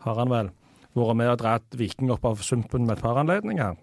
har 0.07 0.21
han 0.21 0.31
vel 0.31 0.51
vært 0.95 1.17
med 1.19 1.33
og 1.33 1.41
dratt 1.41 1.79
Viking 1.79 2.13
opp 2.15 2.25
av 2.25 2.43
sumpen 2.45 2.87
med 2.87 2.97
et 2.97 3.03
par 3.03 3.19
anledninger. 3.21 3.75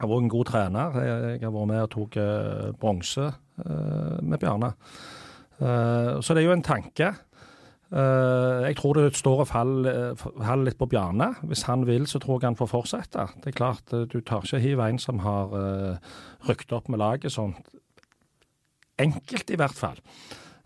Han 0.00 0.10
var 0.10 0.18
en 0.20 0.32
god 0.32 0.48
trener. 0.50 0.96
Jeg, 1.04 1.42
har 1.44 1.54
vært 1.54 1.70
med 1.70 1.82
og 1.84 1.92
tok 1.94 2.16
eh, 2.16 2.72
bronse 2.80 3.30
med 3.54 4.40
Bjarne. 4.42 4.72
Så 5.54 6.34
det 6.34 6.40
er 6.40 6.48
jo 6.48 6.54
en 6.56 6.64
tanke. 6.66 7.12
Jeg 7.94 8.74
tror 8.80 8.98
det 8.98 9.12
står 9.14 9.44
og 9.44 9.46
faller, 9.46 10.16
faller 10.18 10.64
litt 10.66 10.78
på 10.80 10.88
Bjarne. 10.90 11.28
Hvis 11.46 11.62
han 11.68 11.84
vil, 11.86 12.08
så 12.10 12.18
tror 12.18 12.40
jeg 12.42 12.48
han 12.48 12.58
får 12.58 12.72
fortsette. 12.72 13.28
Det 13.44 13.52
er 13.52 13.56
klart, 13.60 13.94
Du 14.10 14.18
tar 14.18 14.42
ikke 14.42 14.58
hiv 14.58 14.82
en 14.82 14.98
som 14.98 15.22
har 15.22 15.54
rykket 16.48 16.74
opp 16.74 16.90
med 16.90 16.98
laget 16.98 17.30
sånn 17.30 17.54
enkelt, 18.98 19.50
i 19.50 19.56
hvert 19.56 19.74
fall. 19.74 19.98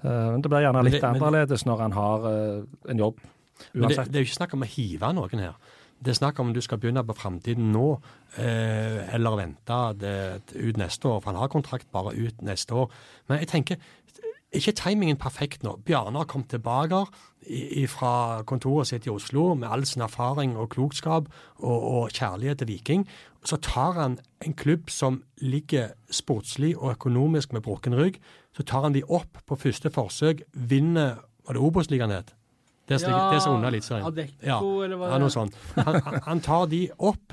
Eh, 0.05 0.31
Men 0.33 0.43
det 0.43 0.51
blir 0.51 0.61
gjerne 0.63 0.85
litt 0.85 1.03
men- 1.03 1.17
annerledes 1.17 1.65
når 1.67 1.79
han 1.79 1.93
har 1.93 2.27
eh, 2.31 2.63
en 2.91 2.99
jobb. 2.99 3.19
Men 3.75 3.89
det, 3.89 3.97
Uansett. 3.97 4.13
det 4.13 4.17
er 4.17 4.23
jo 4.25 4.29
ikke 4.29 4.47
snakk 4.47 4.55
om 4.55 4.63
å 4.63 4.67
hive 4.67 5.13
noen 5.15 5.39
her. 5.39 5.55
Det 6.01 6.13
er 6.13 6.15
snakk 6.15 6.39
om 6.39 6.53
du 6.55 6.61
skal 6.61 6.79
begynne 6.79 7.03
på 7.03 7.17
framtiden 7.17 7.73
nå, 7.73 8.01
eh, 8.39 9.15
eller 9.15 9.37
vente 9.37 9.99
det, 9.99 10.43
ut 10.55 10.77
neste 10.77 11.09
år. 11.11 11.21
For 11.21 11.33
han 11.33 11.41
har 11.41 11.49
kontrakt 11.49 11.91
bare 11.91 12.15
ut 12.15 12.41
neste 12.41 12.71
år. 12.71 12.89
Men 13.29 13.39
jeg 13.41 13.49
tenker, 13.49 13.75
er 13.75 13.81
ikke 14.55 14.73
timingen 14.73 15.17
perfekt 15.21 15.63
nå? 15.67 15.75
Bjarne 15.85 16.17
har 16.23 16.25
kommet 16.31 16.49
tilbake 16.55 17.03
fra 17.89 18.43
kontoret 18.49 18.89
sitt 18.91 19.07
i 19.07 19.11
Oslo 19.13 19.55
med 19.55 19.69
all 19.71 19.85
sin 19.89 20.03
erfaring 20.05 20.57
og 20.61 20.71
klokskap 20.75 21.29
og, 21.59 21.83
og 21.83 22.11
kjærlighet 22.17 22.59
til 22.63 22.69
Viking. 22.73 23.05
Så 23.45 23.57
tar 23.65 23.93
han 23.97 24.19
en 24.45 24.55
klubb 24.59 24.91
som 24.91 25.23
ligger 25.41 25.93
sportslig 26.11 26.75
og 26.77 26.93
økonomisk 26.97 27.53
med 27.53 27.63
brukken 27.65 27.95
rygg. 27.97 28.19
Så 28.57 28.65
tar 28.67 28.83
han 28.89 28.97
de 28.97 29.05
opp 29.09 29.39
på 29.47 29.57
første 29.57 29.91
forsøk, 29.95 30.43
vinner 30.53 31.19
Var 31.49 31.57
det 31.57 31.63
Obos-ligaen 31.65 32.11
het? 32.13 32.35
Det 32.89 32.99
er, 32.99 33.01
slik- 33.07 33.31
det 33.33 33.37
er 33.39 33.41
så 33.41 33.51
under 33.55 33.69
Eliteserien. 33.71 34.05
Adecco, 34.05 34.83
eller 34.85 34.97
hva 35.01 35.09
Ja, 35.15 35.19
noe 35.23 35.31
sånt. 35.33 35.55
Han, 35.77 36.01
han- 36.05 36.21
han 36.27 36.41
tar 36.45 36.67
de 36.69 36.83
opp. 36.99 37.33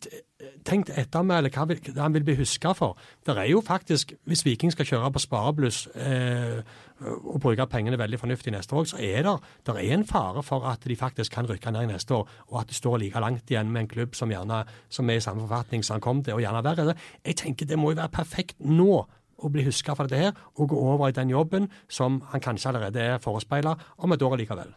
T- 0.00 0.20
Tenk 0.66 0.88
etter 0.98 1.22
med 1.22 1.38
eller 1.38 1.50
hva 1.54 1.64
vil, 1.70 1.78
han 1.96 2.14
vil 2.14 2.24
bli 2.26 2.34
huska 2.38 2.72
for. 2.74 2.96
Det 3.26 3.34
er 3.38 3.46
jo 3.50 3.60
faktisk, 3.62 4.12
Hvis 4.26 4.44
Viking 4.44 4.72
skal 4.72 4.86
kjøre 4.86 5.10
på 5.14 5.22
sparebluss 5.22 5.84
eh, 5.94 6.62
og 7.02 7.40
bruke 7.42 7.66
pengene 7.70 7.98
veldig 7.98 8.18
fornuftig 8.18 8.52
neste 8.54 8.74
år, 8.74 8.84
så 8.90 8.98
er 8.98 9.22
det, 9.26 9.36
det 9.66 9.74
er 9.76 9.94
en 9.94 10.04
fare 10.06 10.42
for 10.42 10.66
at 10.70 10.84
de 10.86 10.96
faktisk 10.96 11.32
kan 11.32 11.46
rykke 11.50 11.70
ned 11.74 11.86
neste 11.92 12.14
år, 12.14 12.28
og 12.50 12.60
at 12.60 12.68
de 12.70 12.74
står 12.74 12.98
like 13.02 13.20
langt 13.22 13.50
igjen 13.50 13.70
med 13.70 13.84
en 13.84 13.88
klubb 13.94 14.14
som 14.18 14.30
gjerne 14.30 14.64
som 14.88 15.10
er 15.10 15.18
i 15.18 15.24
samme 15.24 15.46
forfatning 15.46 15.84
som 15.84 15.94
han 15.98 16.04
kom 16.04 16.22
til, 16.22 16.34
og 16.34 16.44
gjerne 16.44 16.64
verre. 16.64 16.94
Jeg 17.24 17.36
tenker 17.36 17.66
Det 17.66 17.78
må 17.78 17.90
jo 17.92 18.00
være 18.02 18.08
perfekt 18.14 18.56
nå 18.60 19.04
å 19.42 19.50
bli 19.50 19.64
huska 19.66 19.94
for 19.98 20.06
dette 20.06 20.22
her, 20.22 20.38
og 20.54 20.68
gå 20.70 20.78
over 20.78 21.08
i 21.10 21.16
den 21.16 21.30
jobben 21.30 21.68
som 21.90 22.20
han 22.30 22.40
kanskje 22.40 22.70
allerede 22.70 23.00
er 23.00 23.18
forespeila 23.18 23.74
om 23.98 24.12
et 24.14 24.22
år 24.22 24.36
likevel. 24.38 24.74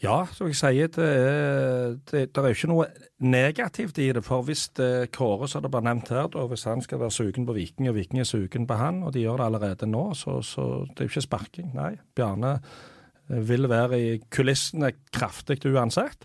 Ja, 0.00 0.22
som 0.32 0.48
jeg 0.48 0.56
sier, 0.56 0.88
det 0.94 1.04
er, 1.04 1.96
det, 2.08 2.20
det 2.32 2.40
er 2.40 2.54
ikke 2.54 2.70
noe 2.70 2.86
negativt 3.20 3.98
i 4.00 4.06
det. 4.16 4.22
For 4.24 4.46
hvis 4.46 4.70
det 4.78 5.10
Kåre, 5.12 5.48
som 5.50 5.60
det 5.60 5.70
ble 5.74 5.82
nevnt 5.84 6.08
her, 6.14 6.30
da, 6.32 6.46
hvis 6.48 6.64
han 6.64 6.80
skal 6.80 7.02
være 7.02 7.12
sugen 7.12 7.44
på 7.48 7.56
Viking, 7.56 7.90
og 7.90 7.98
Viking 7.98 8.22
er 8.22 8.28
sugen 8.28 8.64
på 8.68 8.78
han, 8.80 9.02
og 9.04 9.12
de 9.12 9.26
gjør 9.26 9.42
det 9.42 9.48
allerede 9.50 9.88
nå, 9.90 10.06
så, 10.16 10.38
så 10.46 10.86
det 10.88 11.04
er 11.04 11.10
jo 11.10 11.12
ikke 11.12 11.26
sparking. 11.26 11.74
Nei, 11.76 11.90
Bjarne 12.16 12.54
eh, 12.56 13.42
vil 13.50 13.68
være 13.68 14.00
i 14.00 14.14
kulissene 14.32 14.94
kraftig 15.12 15.60
uansett. 15.68 16.24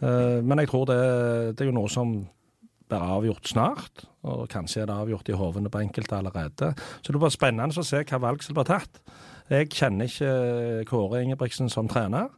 Eh, 0.00 0.40
Men 0.40 0.64
jeg 0.64 0.72
tror 0.72 0.88
det, 0.88 0.98
det 1.52 1.66
er 1.66 1.70
jo 1.74 1.76
noe 1.76 1.92
som 1.92 2.16
blir 2.86 3.02
avgjort 3.18 3.52
snart, 3.52 4.06
og 4.24 4.46
kanskje 4.48 4.86
er 4.86 4.88
det 4.88 4.96
avgjort 4.96 5.28
i 5.28 5.36
hovene 5.36 5.68
på 5.68 5.84
enkelte 5.84 6.16
allerede. 6.16 6.72
Så 7.02 7.12
det 7.12 7.20
blir 7.20 7.34
spennende 7.34 7.76
å 7.76 7.84
se 7.84 8.00
hva 8.08 8.24
valg 8.24 8.40
som 8.46 8.56
blir 8.56 8.72
tatt. 8.72 9.00
Jeg 9.52 9.68
kjenner 9.74 10.08
ikke 10.08 10.84
Kåre 10.88 11.20
Ingebrigtsen 11.26 11.68
som 11.70 11.90
trener. 11.92 12.32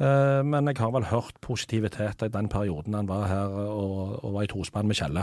Eh, 0.00 0.42
Men 0.42 0.66
jeg 0.66 0.80
har 0.80 0.90
vel 0.90 1.06
hørt 1.06 1.36
positivitet 1.40 2.24
i 2.26 2.30
den 2.34 2.48
perioden 2.50 2.96
han 2.98 3.06
var 3.06 3.28
her 3.30 3.52
og, 3.70 4.24
og 4.24 4.32
var 4.34 4.46
i 4.46 4.50
tospann 4.50 4.88
med 4.90 4.98
Kjelle. 4.98 5.22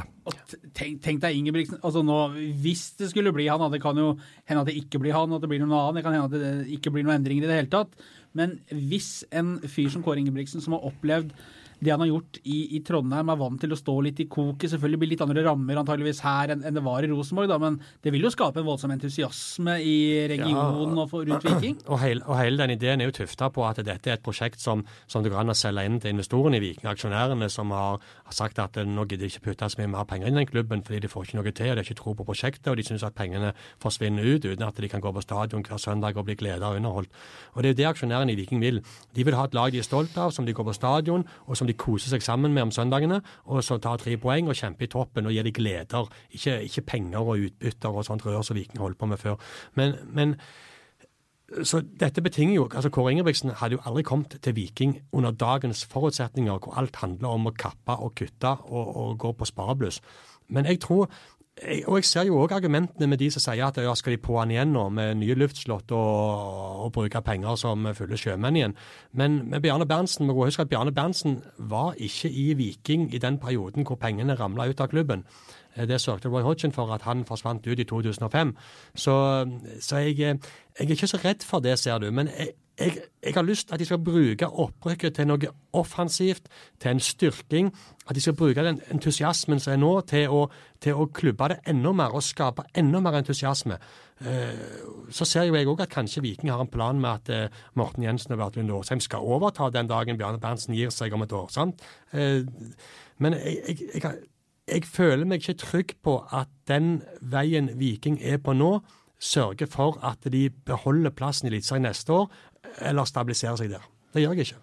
Tenk, 0.74 1.02
tenk 1.04 1.22
deg 1.24 1.36
Ingebrigtsen. 1.36 1.82
altså 1.84 2.04
nå, 2.08 2.20
Hvis 2.64 2.94
det 3.00 3.10
skulle 3.12 3.34
bli 3.36 3.50
han, 3.52 3.64
det 3.72 3.82
kan 3.84 3.98
jo 4.00 4.14
hende 4.48 4.62
at 4.64 4.70
det 4.72 4.78
ikke 4.80 5.02
blir 5.04 5.18
han, 5.18 5.34
at 5.36 5.44
det 5.44 5.50
blir 5.52 5.60
noen 5.60 5.76
annen. 5.76 6.00
Det 6.00 6.06
kan 6.06 6.16
hende 6.16 6.30
at 6.30 6.36
det 6.38 6.76
ikke 6.78 6.94
blir 6.96 7.04
noen 7.04 7.20
endringer 7.20 7.44
i 7.44 7.52
det 7.52 7.60
hele 7.60 7.74
tatt. 7.74 8.00
Men 8.34 8.62
hvis 8.72 9.26
en 9.36 9.58
fyr 9.68 9.90
som 9.92 10.04
Kåre 10.06 10.22
Ingebrigtsen, 10.24 10.64
som 10.64 10.78
har 10.78 10.88
opplevd 10.88 11.34
det 11.82 11.92
han 11.94 12.04
har 12.04 12.12
gjort 12.12 12.38
i, 12.44 12.60
i 12.78 12.80
Trondheim, 12.86 13.30
er 13.34 13.40
vant 13.40 13.62
til 13.62 13.74
å 13.74 13.78
stå 13.80 13.96
litt 14.06 14.20
i 14.22 14.28
koket. 14.30 14.70
Selvfølgelig 14.70 15.02
blir 15.02 15.12
litt 15.16 15.24
andre 15.26 15.44
rammer 15.48 15.80
antageligvis 15.82 16.22
her 16.22 16.54
enn, 16.54 16.62
enn 16.68 16.78
det 16.78 16.84
var 16.86 17.02
i 17.02 17.10
Rosenborg, 17.10 17.50
da, 17.50 17.58
men 17.62 17.80
det 18.06 18.14
vil 18.14 18.28
jo 18.28 18.32
skape 18.34 18.62
en 18.62 18.68
voldsom 18.68 18.94
entusiasme 18.94 19.80
i 19.82 19.96
regionen 20.30 21.02
og 21.02 21.10
for, 21.10 21.26
rundt 21.26 21.48
Viking. 21.48 21.80
Og 21.88 22.02
hele, 22.04 22.22
og 22.28 22.38
hele 22.38 22.62
den 22.62 22.76
ideen 22.76 23.02
er 23.02 23.10
jo 23.10 23.18
tufta 23.24 23.50
på 23.54 23.66
at 23.66 23.82
dette 23.82 24.14
er 24.14 24.20
et 24.20 24.26
prosjekt 24.26 24.62
som, 24.62 24.86
som 25.10 25.26
det 25.26 25.34
går 25.34 25.42
an 25.42 25.56
å 25.56 25.58
selge 25.58 25.88
inn 25.90 25.98
til 26.04 26.14
investorene 26.14 26.62
i 26.62 26.64
Viking, 26.68 26.90
aksjonærene, 26.92 27.50
som 27.50 27.74
har, 27.74 27.98
har 28.32 28.38
sagt 28.38 28.60
at 28.64 28.78
eh, 28.80 28.88
nå 28.88 29.06
gidder 29.06 29.28
de 29.28 29.32
ikke 29.32 29.46
putte 29.50 29.70
så 29.70 29.82
mye 29.82 29.92
mer 29.92 30.08
penger 30.10 30.30
inn 30.30 30.38
i 30.38 30.42
den 30.42 30.50
klubben 30.50 30.84
fordi 30.86 31.02
de 31.04 31.12
får 31.12 31.28
ikke 31.28 31.38
noe 31.40 31.52
til, 31.52 31.70
og 31.72 31.76
de 31.76 31.82
har 31.82 31.88
ikke 31.88 32.00
tro 32.00 32.14
på 32.18 32.26
prosjektet, 32.28 32.70
og 32.72 32.80
de 32.80 32.86
syns 32.88 33.06
at 33.08 33.18
pengene 33.18 33.52
forsvinner 33.84 34.26
ut 34.26 34.48
uten 34.48 34.66
at 34.68 34.82
de 34.82 34.90
kan 34.92 35.04
gå 35.04 35.12
på 35.12 35.24
stadion 35.26 35.66
hver 35.68 35.82
søndag 35.82 36.18
og 36.18 36.28
bli 36.30 36.38
gleda 36.40 36.72
og 36.72 36.80
underholdt. 36.82 37.12
Og 37.54 37.64
det 37.64 37.70
er 37.70 37.76
jo 37.76 37.80
det 37.82 37.90
aksjonærene 37.92 38.34
i 38.34 38.40
Viking 38.40 38.64
vil. 38.64 38.82
De 39.16 39.28
vil 39.28 39.38
ha 39.38 39.46
et 39.48 39.58
lag 39.58 39.72
de 39.72 39.84
er 39.84 39.88
stolt 39.88 40.18
av, 40.18 40.32
som 40.32 40.48
de 40.48 40.56
går 40.56 40.68
på 40.72 40.78
stadion, 40.78 41.28
og 41.46 41.60
som 41.60 41.70
de 41.70 41.78
koser 41.78 42.14
seg 42.16 42.26
sammen 42.26 42.56
med 42.56 42.70
om 42.70 42.74
søndagene, 42.76 43.22
og 43.46 43.64
så 43.64 43.78
tar 43.82 44.02
tre 44.02 44.18
poeng 44.22 44.50
og 44.50 44.58
kjemper 44.58 44.88
i 44.88 44.92
toppen 44.92 45.30
og 45.30 45.36
gir 45.36 45.48
de 45.48 45.56
gleder. 45.56 46.10
Ikke, 46.32 46.60
ikke 46.66 46.88
penger 46.96 47.22
og 47.22 47.48
utbytter 47.48 48.02
og 48.02 48.08
sånt 48.08 48.26
rør 48.26 48.44
som 48.46 48.58
Viking 48.58 48.82
holdt 48.82 49.00
på 49.00 49.10
med 49.10 49.22
før. 49.22 49.40
Men, 49.76 49.98
men 50.12 50.38
så 51.64 51.82
dette 52.00 52.22
betinger 52.24 52.56
jo 52.56 52.70
altså 52.70 52.90
Kåre 52.90 53.12
Ingebrigtsen 53.12 53.52
hadde 53.60 53.78
jo 53.78 53.84
aldri 53.86 54.04
kommet 54.08 54.38
til 54.44 54.56
Viking 54.56 54.96
under 55.12 55.32
dagens 55.32 55.86
forutsetninger, 55.86 56.58
hvor 56.64 56.78
alt 56.80 56.96
handler 57.04 57.36
om 57.36 57.50
å 57.50 57.56
kappe 57.58 57.98
og 58.00 58.16
kutte 58.16 58.56
og, 58.70 58.96
og 58.98 59.18
gå 59.20 59.32
på 59.32 59.50
sparebluss. 59.50 60.02
Men 60.50 60.66
jeg 60.66 60.82
tror 60.82 61.10
og 61.62 61.98
jeg 62.00 62.08
ser 62.08 62.26
jo 62.26 62.40
òg 62.42 62.54
argumentene 62.56 63.06
med 63.12 63.20
de 63.22 63.28
som 63.30 63.44
sier 63.44 63.68
at 63.68 63.78
ja, 63.84 63.92
skal 63.98 64.16
de 64.16 64.22
på 64.24 64.38
han 64.40 64.50
igjen 64.54 64.72
nå 64.74 64.86
med 64.96 65.20
nye 65.20 65.36
luftslott 65.38 65.92
og, 65.94 66.86
og 66.88 66.94
bruke 66.96 67.22
penger 67.22 67.60
som 67.60 67.86
fulle 67.94 68.18
sjømenn 68.18 68.58
igjen. 68.58 68.76
Men 69.14 69.42
med 69.52 69.62
Bjarne 69.62 69.86
Berntsen, 69.86 70.26
må 70.26 70.48
huske 70.48 70.64
at 70.66 70.72
Bjarne 70.72 70.96
Berntsen 70.96 71.42
var 71.60 72.00
ikke 72.02 72.32
i 72.32 72.54
Viking 72.58 73.10
i 73.14 73.22
den 73.22 73.38
perioden 73.42 73.86
hvor 73.86 74.00
pengene 74.02 74.40
ramla 74.40 74.70
ut 74.72 74.82
av 74.82 74.90
klubben. 74.96 75.26
Eh, 75.76 75.86
Det 75.88 76.02
sørget 76.02 76.26
Roy 76.26 76.42
Hodgson 76.42 76.72
for 76.72 76.92
at 76.94 77.02
han 77.02 77.26
forsvant 77.26 77.68
ut 77.68 77.80
i 77.80 77.84
2005. 77.84 78.56
Så, 78.96 79.16
så 79.80 79.98
jeg, 79.98 80.18
jeg 80.20 80.40
er 80.80 80.90
ikke 80.90 81.08
så 81.08 81.18
redd 81.26 81.44
for 81.44 81.60
det, 81.60 81.80
ser 81.80 81.98
du. 82.00 82.12
Men 82.12 82.28
jeg, 82.28 82.52
jeg, 82.80 82.98
jeg 83.24 83.34
har 83.36 83.44
lyst 83.46 83.68
til 83.68 83.74
at 83.76 83.80
de 83.80 83.86
skal 83.86 84.00
bruke 84.04 84.48
opprykket 84.48 85.16
til 85.16 85.28
noe 85.28 85.50
offensivt, 85.78 86.48
til 86.80 86.92
en 86.96 87.00
styrking. 87.00 87.72
At 88.10 88.16
de 88.16 88.22
skal 88.22 88.34
bruke 88.34 88.64
den 88.66 88.82
entusiasmen 88.92 89.60
som 89.60 89.74
er 89.74 89.82
nå, 89.82 89.92
til 90.10 90.30
å, 90.34 90.46
til 90.82 90.98
å 90.98 91.06
klubbe 91.14 91.52
det 91.54 91.60
enda 91.70 91.92
mer 91.94 92.16
og 92.18 92.24
skape 92.26 92.66
enda 92.76 93.00
mer 93.04 93.20
entusiasme. 93.22 93.78
Eh, 94.22 94.66
Så 95.12 95.26
ser 95.26 95.44
jo 95.50 95.56
jeg 95.56 95.68
òg 95.68 95.82
at 95.84 95.90
kanskje 95.94 96.22
Viking 96.24 96.50
har 96.52 96.62
en 96.62 96.68
plan 96.72 97.00
med 97.02 97.10
at 97.10 97.30
eh, 97.30 97.62
Morten 97.76 98.04
Jensen 98.04 98.34
og 98.34 98.40
Bertil 98.40 98.66
Lund 98.70 99.02
skal 99.02 99.20
overta 99.20 99.70
den 99.70 99.88
dagen 99.90 100.18
Bjarne 100.18 100.40
Berntsen 100.40 100.76
gir 100.76 100.90
seg 100.94 101.14
om 101.14 101.22
et 101.26 101.34
år. 101.34 101.50
sant? 101.52 101.82
Eh, 102.14 102.44
Men 103.22 103.34
jeg, 103.34 103.58
jeg, 103.68 103.78
jeg, 103.94 104.14
jeg 104.72 104.88
føler 104.88 105.28
meg 105.28 105.44
ikke 105.44 105.60
trygg 105.60 105.94
på 106.04 106.18
at 106.32 106.50
den 106.70 107.02
veien 107.22 107.70
Viking 107.80 108.20
er 108.24 108.40
på 108.42 108.56
nå, 108.56 108.80
sørger 109.22 109.70
for 109.70 110.00
at 110.06 110.26
de 110.34 110.50
beholder 110.50 111.14
plassen 111.14 111.48
i 111.48 111.52
Eliteserien 111.52 111.86
neste 111.86 112.14
år, 112.14 112.30
eller 112.82 113.06
stabiliserer 113.06 113.60
seg 113.60 113.74
der. 113.74 113.86
Det 114.14 114.24
gjør 114.24 114.38
jeg 114.38 114.48
ikke. 114.48 114.62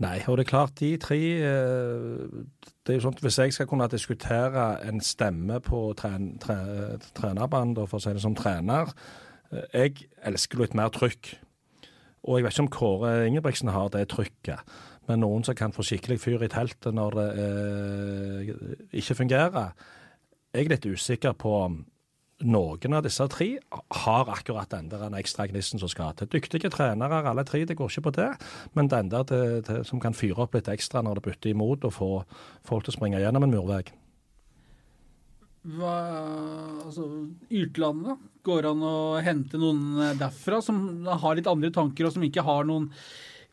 Nei, 0.00 0.16
og 0.28 0.38
det 0.38 0.46
er 0.46 0.48
klart, 0.48 0.78
de 0.80 0.94
tre 0.96 1.16
eh, 1.44 2.44
Det 2.80 2.94
er 2.94 2.96
jo 2.96 3.02
sånn 3.04 3.18
Hvis 3.20 3.36
jeg 3.36 3.52
skal 3.52 3.66
kunne 3.68 3.88
diskutere 3.92 4.62
en 4.88 5.02
stemme 5.04 5.58
på 5.60 5.80
tren, 5.98 6.30
tre, 6.40 6.56
trenerbånd, 7.18 7.76
og 7.82 7.90
for 7.90 8.00
å 8.00 8.04
si 8.06 8.14
det 8.16 8.22
som 8.24 8.36
trener 8.36 8.88
eh, 9.52 9.66
Jeg 9.74 10.06
elsker 10.24 10.62
litt 10.62 10.76
mer 10.78 10.88
trykk. 10.94 11.34
Og 12.24 12.38
jeg 12.38 12.46
vet 12.46 12.56
ikke 12.56 12.64
om 12.64 12.72
Kåre 12.72 13.12
Ingebrigtsen 13.28 13.72
har 13.74 13.92
det 13.92 14.06
trykket. 14.14 14.64
Men 15.10 15.24
noen 15.24 15.42
som 15.46 15.56
kan 15.58 15.74
få 15.74 15.82
skikkelig 15.86 16.20
fyr 16.22 16.44
i 16.46 16.50
teltet 16.52 16.94
når 16.94 17.16
det 17.18 17.28
eh, 17.42 18.50
ikke 19.02 19.18
fungerer. 19.24 19.72
Jeg 20.54 20.66
er 20.66 20.74
litt 20.74 20.86
usikker 20.86 21.34
på 21.38 21.54
om 21.64 21.80
noen 22.40 22.96
av 22.96 23.04
disse 23.04 23.24
tre 23.28 23.48
har 24.04 24.30
akkurat 24.32 24.70
den 24.72 24.88
der 24.88 25.02
ekstra 25.18 25.46
gnisten 25.50 25.80
som 25.82 25.90
skal 25.92 26.14
til. 26.16 26.30
Dyktige 26.32 26.70
trenere, 26.72 27.20
alle 27.28 27.44
tre, 27.44 27.64
det 27.68 27.76
går 27.76 27.90
ikke 27.92 28.06
på 28.08 28.14
det. 28.16 28.30
Men 28.78 28.88
den 28.88 29.10
der 29.12 29.26
til, 29.28 29.58
til, 29.66 29.82
som 29.84 30.00
kan 30.00 30.16
fyre 30.16 30.46
opp 30.46 30.56
litt 30.56 30.70
ekstra 30.72 31.02
når 31.04 31.20
det 31.20 31.26
butter 31.28 31.52
imot, 31.52 31.84
og 31.84 31.96
få 31.96 32.10
folk 32.66 32.86
til 32.86 32.94
å 32.94 32.96
springe 32.96 33.20
gjennom 33.20 33.44
en 33.44 33.52
murvegg. 33.52 33.92
Hva, 35.76 35.96
altså, 36.86 37.04
Utlandet? 37.52 38.28
Går 38.46 38.62
det 38.64 38.70
an 38.70 38.86
å 38.88 38.98
hente 39.20 39.60
noen 39.60 40.14
derfra 40.16 40.62
som 40.64 41.04
har 41.04 41.36
litt 41.36 41.50
andre 41.50 41.68
tanker, 41.74 42.08
og 42.08 42.14
som 42.14 42.24
ikke 42.24 42.46
har 42.46 42.64
noen 42.68 42.88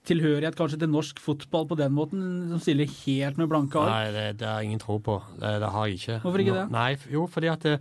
tilhørighet 0.07 0.55
kanskje 0.57 0.79
til 0.81 0.89
norsk 0.91 1.19
fotball 1.21 1.67
på 1.69 1.77
den 1.79 1.93
måten, 1.95 2.21
som 2.53 2.63
stiller 2.63 2.89
helt 3.05 3.37
med 3.37 3.51
blanke 3.51 3.79
ark? 3.81 3.91
Nei, 3.91 4.15
det, 4.15 4.25
det 4.39 4.47
har 4.47 4.61
jeg 4.61 4.71
ingen 4.71 4.83
tro 4.83 4.97
på. 5.03 5.19
Det, 5.35 5.57
det 5.63 5.71
har 5.73 5.87
jeg 5.87 6.01
ikke. 6.01 6.19
Hvorfor 6.23 6.43
ikke 6.45 6.59
det? 6.61 6.67
Nei, 6.73 6.89
Jo, 7.13 7.27
fordi 7.31 7.51
at 7.51 7.67
det, 7.67 7.77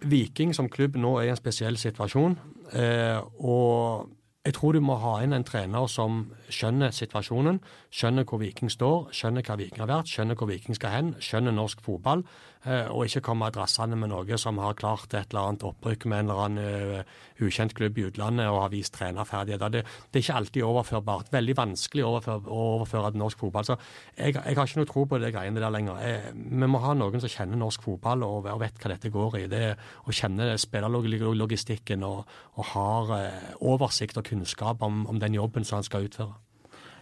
Viking 0.00 0.54
som 0.56 0.70
klubb 0.72 0.96
nå 0.96 1.18
er 1.20 1.28
i 1.28 1.34
en 1.34 1.36
spesiell 1.36 1.76
situasjon. 1.76 2.38
Eh, 2.72 3.20
og 3.44 4.08
jeg 4.46 4.54
tror 4.56 4.72
du 4.72 4.80
må 4.80 4.94
ha 4.96 5.18
inn 5.20 5.36
en 5.36 5.44
trener 5.44 5.84
som 5.92 6.22
skjønner 6.48 6.94
situasjonen, 6.96 7.58
skjønner 7.92 8.24
hvor 8.24 8.40
Viking 8.40 8.72
står, 8.72 9.10
skjønner 9.12 9.44
hva 9.44 9.58
Viking 9.60 9.82
har 9.84 9.90
vært, 9.90 10.08
skjønner 10.08 10.38
hvor 10.40 10.48
Viking 10.48 10.78
skal 10.78 10.94
hen, 10.94 11.10
skjønner 11.20 11.52
norsk 11.52 11.82
fotball, 11.84 12.24
eh, 12.59 12.59
og 12.92 13.06
ikke 13.06 13.22
komme 13.24 13.48
drassende 13.54 13.96
med 13.96 14.10
noe 14.12 14.36
som 14.40 14.58
har 14.60 14.76
klart 14.76 15.14
et 15.16 15.30
eller 15.32 15.48
annet 15.48 15.62
opprykk 15.64 16.04
med 16.10 16.18
en 16.18 16.26
eller 16.26 16.40
annen 16.44 16.98
eh, 17.00 17.14
ukjent 17.40 17.72
klubb 17.76 17.96
i 17.96 18.04
utlandet 18.10 18.50
og 18.50 18.58
har 18.66 18.72
vist 18.74 18.92
trenerferdigheter. 18.98 19.72
Det, 19.72 19.82
det 20.10 20.20
er 20.20 20.26
ikke 20.26 20.36
alltid 20.42 20.66
overførbart. 20.68 21.30
Veldig 21.32 21.56
vanskelig 21.56 22.04
å 22.04 22.10
overføre, 22.10 22.44
å 22.52 22.66
overføre 22.74 23.14
til 23.14 23.22
norsk 23.22 23.46
fotball. 23.46 23.68
Så 23.70 23.78
jeg, 24.18 24.36
jeg 24.36 24.58
har 24.58 24.68
ikke 24.68 24.82
noe 24.82 24.90
tro 24.92 25.06
på 25.08 25.22
det 25.22 25.32
greiene 25.32 25.64
der 25.64 25.72
lenger. 25.72 26.04
Jeg, 26.04 26.34
vi 26.36 26.70
må 26.74 26.82
ha 26.84 26.92
noen 26.98 27.24
som 27.24 27.32
kjenner 27.32 27.62
norsk 27.62 27.88
fotball 27.88 28.26
og, 28.28 28.50
og 28.52 28.60
vet 28.60 28.76
hva 28.82 28.92
dette 28.92 29.14
går 29.14 29.40
i. 29.40 29.46
Det, 29.50 29.64
å 30.04 30.16
kjenne 30.20 30.52
spillerlogistikken 30.60 32.04
og, 32.06 32.36
og 32.60 32.70
har 32.74 33.16
eh, 33.16 33.50
oversikt 33.72 34.20
og 34.20 34.28
kunnskap 34.28 34.84
om, 34.84 35.06
om 35.08 35.22
den 35.22 35.40
jobben 35.40 35.64
som 35.64 35.80
han 35.80 35.88
skal 35.88 36.10
utføre. 36.10 36.36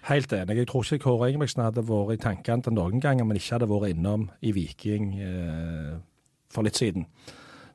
Helt 0.07 0.33
enig. 0.33 0.57
Jeg 0.57 0.69
tror 0.71 0.85
ikke 0.85 1.05
Kåre 1.05 1.29
Ingebrigtsen 1.29 1.65
hadde 1.65 1.85
vært 1.89 2.15
i 2.15 2.23
tankene 2.23 2.63
til 2.65 2.77
noen 2.77 3.03
ganger, 3.03 3.27
men 3.27 3.37
ikke 3.37 3.57
hadde 3.57 3.69
vært 3.71 3.93
innom 3.93 4.29
i 4.41 4.53
Viking 4.57 5.11
eh, 5.19 5.99
for 6.53 6.67
litt 6.67 6.79
siden. 6.79 7.09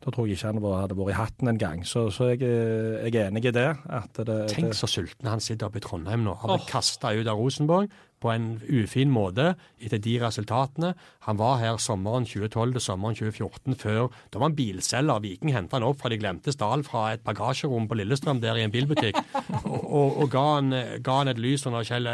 Da 0.03 0.11
tror 0.11 0.27
jeg 0.27 0.35
ikke 0.35 0.49
han 0.51 0.59
hadde 0.63 0.97
vært 0.99 1.13
i 1.13 1.17
hatten 1.17 1.51
en 1.51 1.59
gang. 1.59 1.83
Så, 1.87 2.09
så 2.11 2.33
jeg, 2.33 2.43
er- 2.43 3.05
jeg 3.07 3.15
er 3.15 3.29
enig 3.29 3.45
i 3.47 3.55
det. 3.55 3.69
At 3.87 4.19
det, 4.27 4.39
Tenk 4.51 4.75
så 4.75 4.89
sulten 4.91 5.29
han 5.31 5.43
sitter 5.43 5.69
oppe 5.69 5.79
i 5.79 5.85
Trondheim 5.85 6.25
nå. 6.25 6.35
Han 6.41 6.51
ble 6.51 6.59
oh. 6.59 6.67
kastet 6.67 7.21
ut 7.21 7.29
av 7.29 7.39
Rosenborg 7.39 7.91
på 8.23 8.31
en 8.31 8.45
ufin 8.71 9.11
måte 9.11 9.53
etter 9.83 9.99
de 10.03 10.15
resultatene. 10.21 10.93
Han 11.27 11.39
var 11.39 11.59
her 11.61 11.79
sommeren 11.83 12.27
2012 12.27 12.77
til 12.77 12.85
sommeren 12.85 13.17
2014 13.19 13.79
før 13.79 14.07
Da 14.31 14.39
var 14.39 14.49
han 14.49 14.57
bilselger. 14.57 15.23
Viking 15.23 15.53
henta 15.55 15.77
han 15.77 15.87
opp 15.87 16.01
fra 16.01 16.11
de 16.11 16.19
glemte 16.21 16.53
stall 16.55 16.85
fra 16.87 17.05
et 17.13 17.23
bagasjerom 17.25 17.87
på 17.89 17.99
Lillestrøm 17.99 18.41
der 18.43 18.59
i 18.59 18.65
en 18.67 18.73
bilbutikk, 18.73 19.19
og, 19.71 19.81
og, 19.83 20.21
og 20.23 20.29
ga, 20.31 20.45
han, 20.57 20.77
ga 21.03 21.19
han 21.21 21.31
et 21.33 21.41
lys 21.41 21.67
under 21.69 21.87
Kjell, 21.87 22.09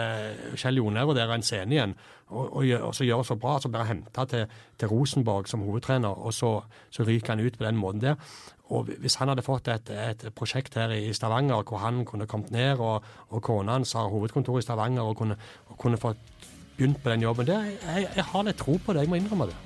Kjell 0.58 0.81
Joner 0.81 1.13
der 1.17 1.36
en 1.36 1.46
scene 1.46 1.77
igjen. 1.77 1.98
Og, 2.29 2.55
og, 2.62 2.95
så 2.95 3.03
gjør 3.03 3.24
det 3.24 3.25
så 3.25 3.36
bra, 3.41 3.55
så 3.59 3.69
blir 3.69 3.81
han 3.81 4.03
henta 4.03 4.25
til, 4.29 4.45
til 4.77 4.91
Rosenborg 4.91 5.48
som 5.50 5.63
hovedtrener, 5.65 6.09
og 6.09 6.33
så, 6.33 6.59
så 6.93 7.03
ryker 7.07 7.33
han 7.33 7.45
ut 7.45 7.57
på 7.57 7.65
den 7.65 7.79
måten 7.79 8.01
der. 8.03 8.15
Og 8.69 8.86
hvis 9.01 9.15
han 9.17 9.31
hadde 9.31 9.41
fått 9.41 9.67
et, 9.74 9.89
et 9.89 10.27
prosjekt 10.38 10.77
her 10.77 10.93
i 10.93 11.09
Stavanger 11.13 11.65
hvor 11.65 11.81
han 11.81 12.03
kunne 12.05 12.29
kommet 12.29 12.51
ned, 12.53 12.77
og, 12.77 13.03
og 13.29 13.41
kona 13.41 13.79
hans 13.79 13.95
har 13.98 14.12
hovedkontor 14.13 14.59
i 14.59 14.62
Stavanger 14.62 15.01
og 15.01 15.17
kunne, 15.17 15.39
og 15.74 15.77
kunne 15.77 15.98
fått 15.98 16.21
begynt 16.77 17.01
på 17.03 17.09
den 17.09 17.25
jobben 17.25 17.50
der, 17.50 17.65
jeg, 17.65 18.07
jeg 18.15 18.24
har 18.24 18.45
litt 18.45 18.62
tro 18.62 18.77
på 18.86 18.93
det, 18.93 19.07
jeg 19.07 19.09
må 19.09 19.19
innrømme 19.19 19.50
det. 19.50 19.57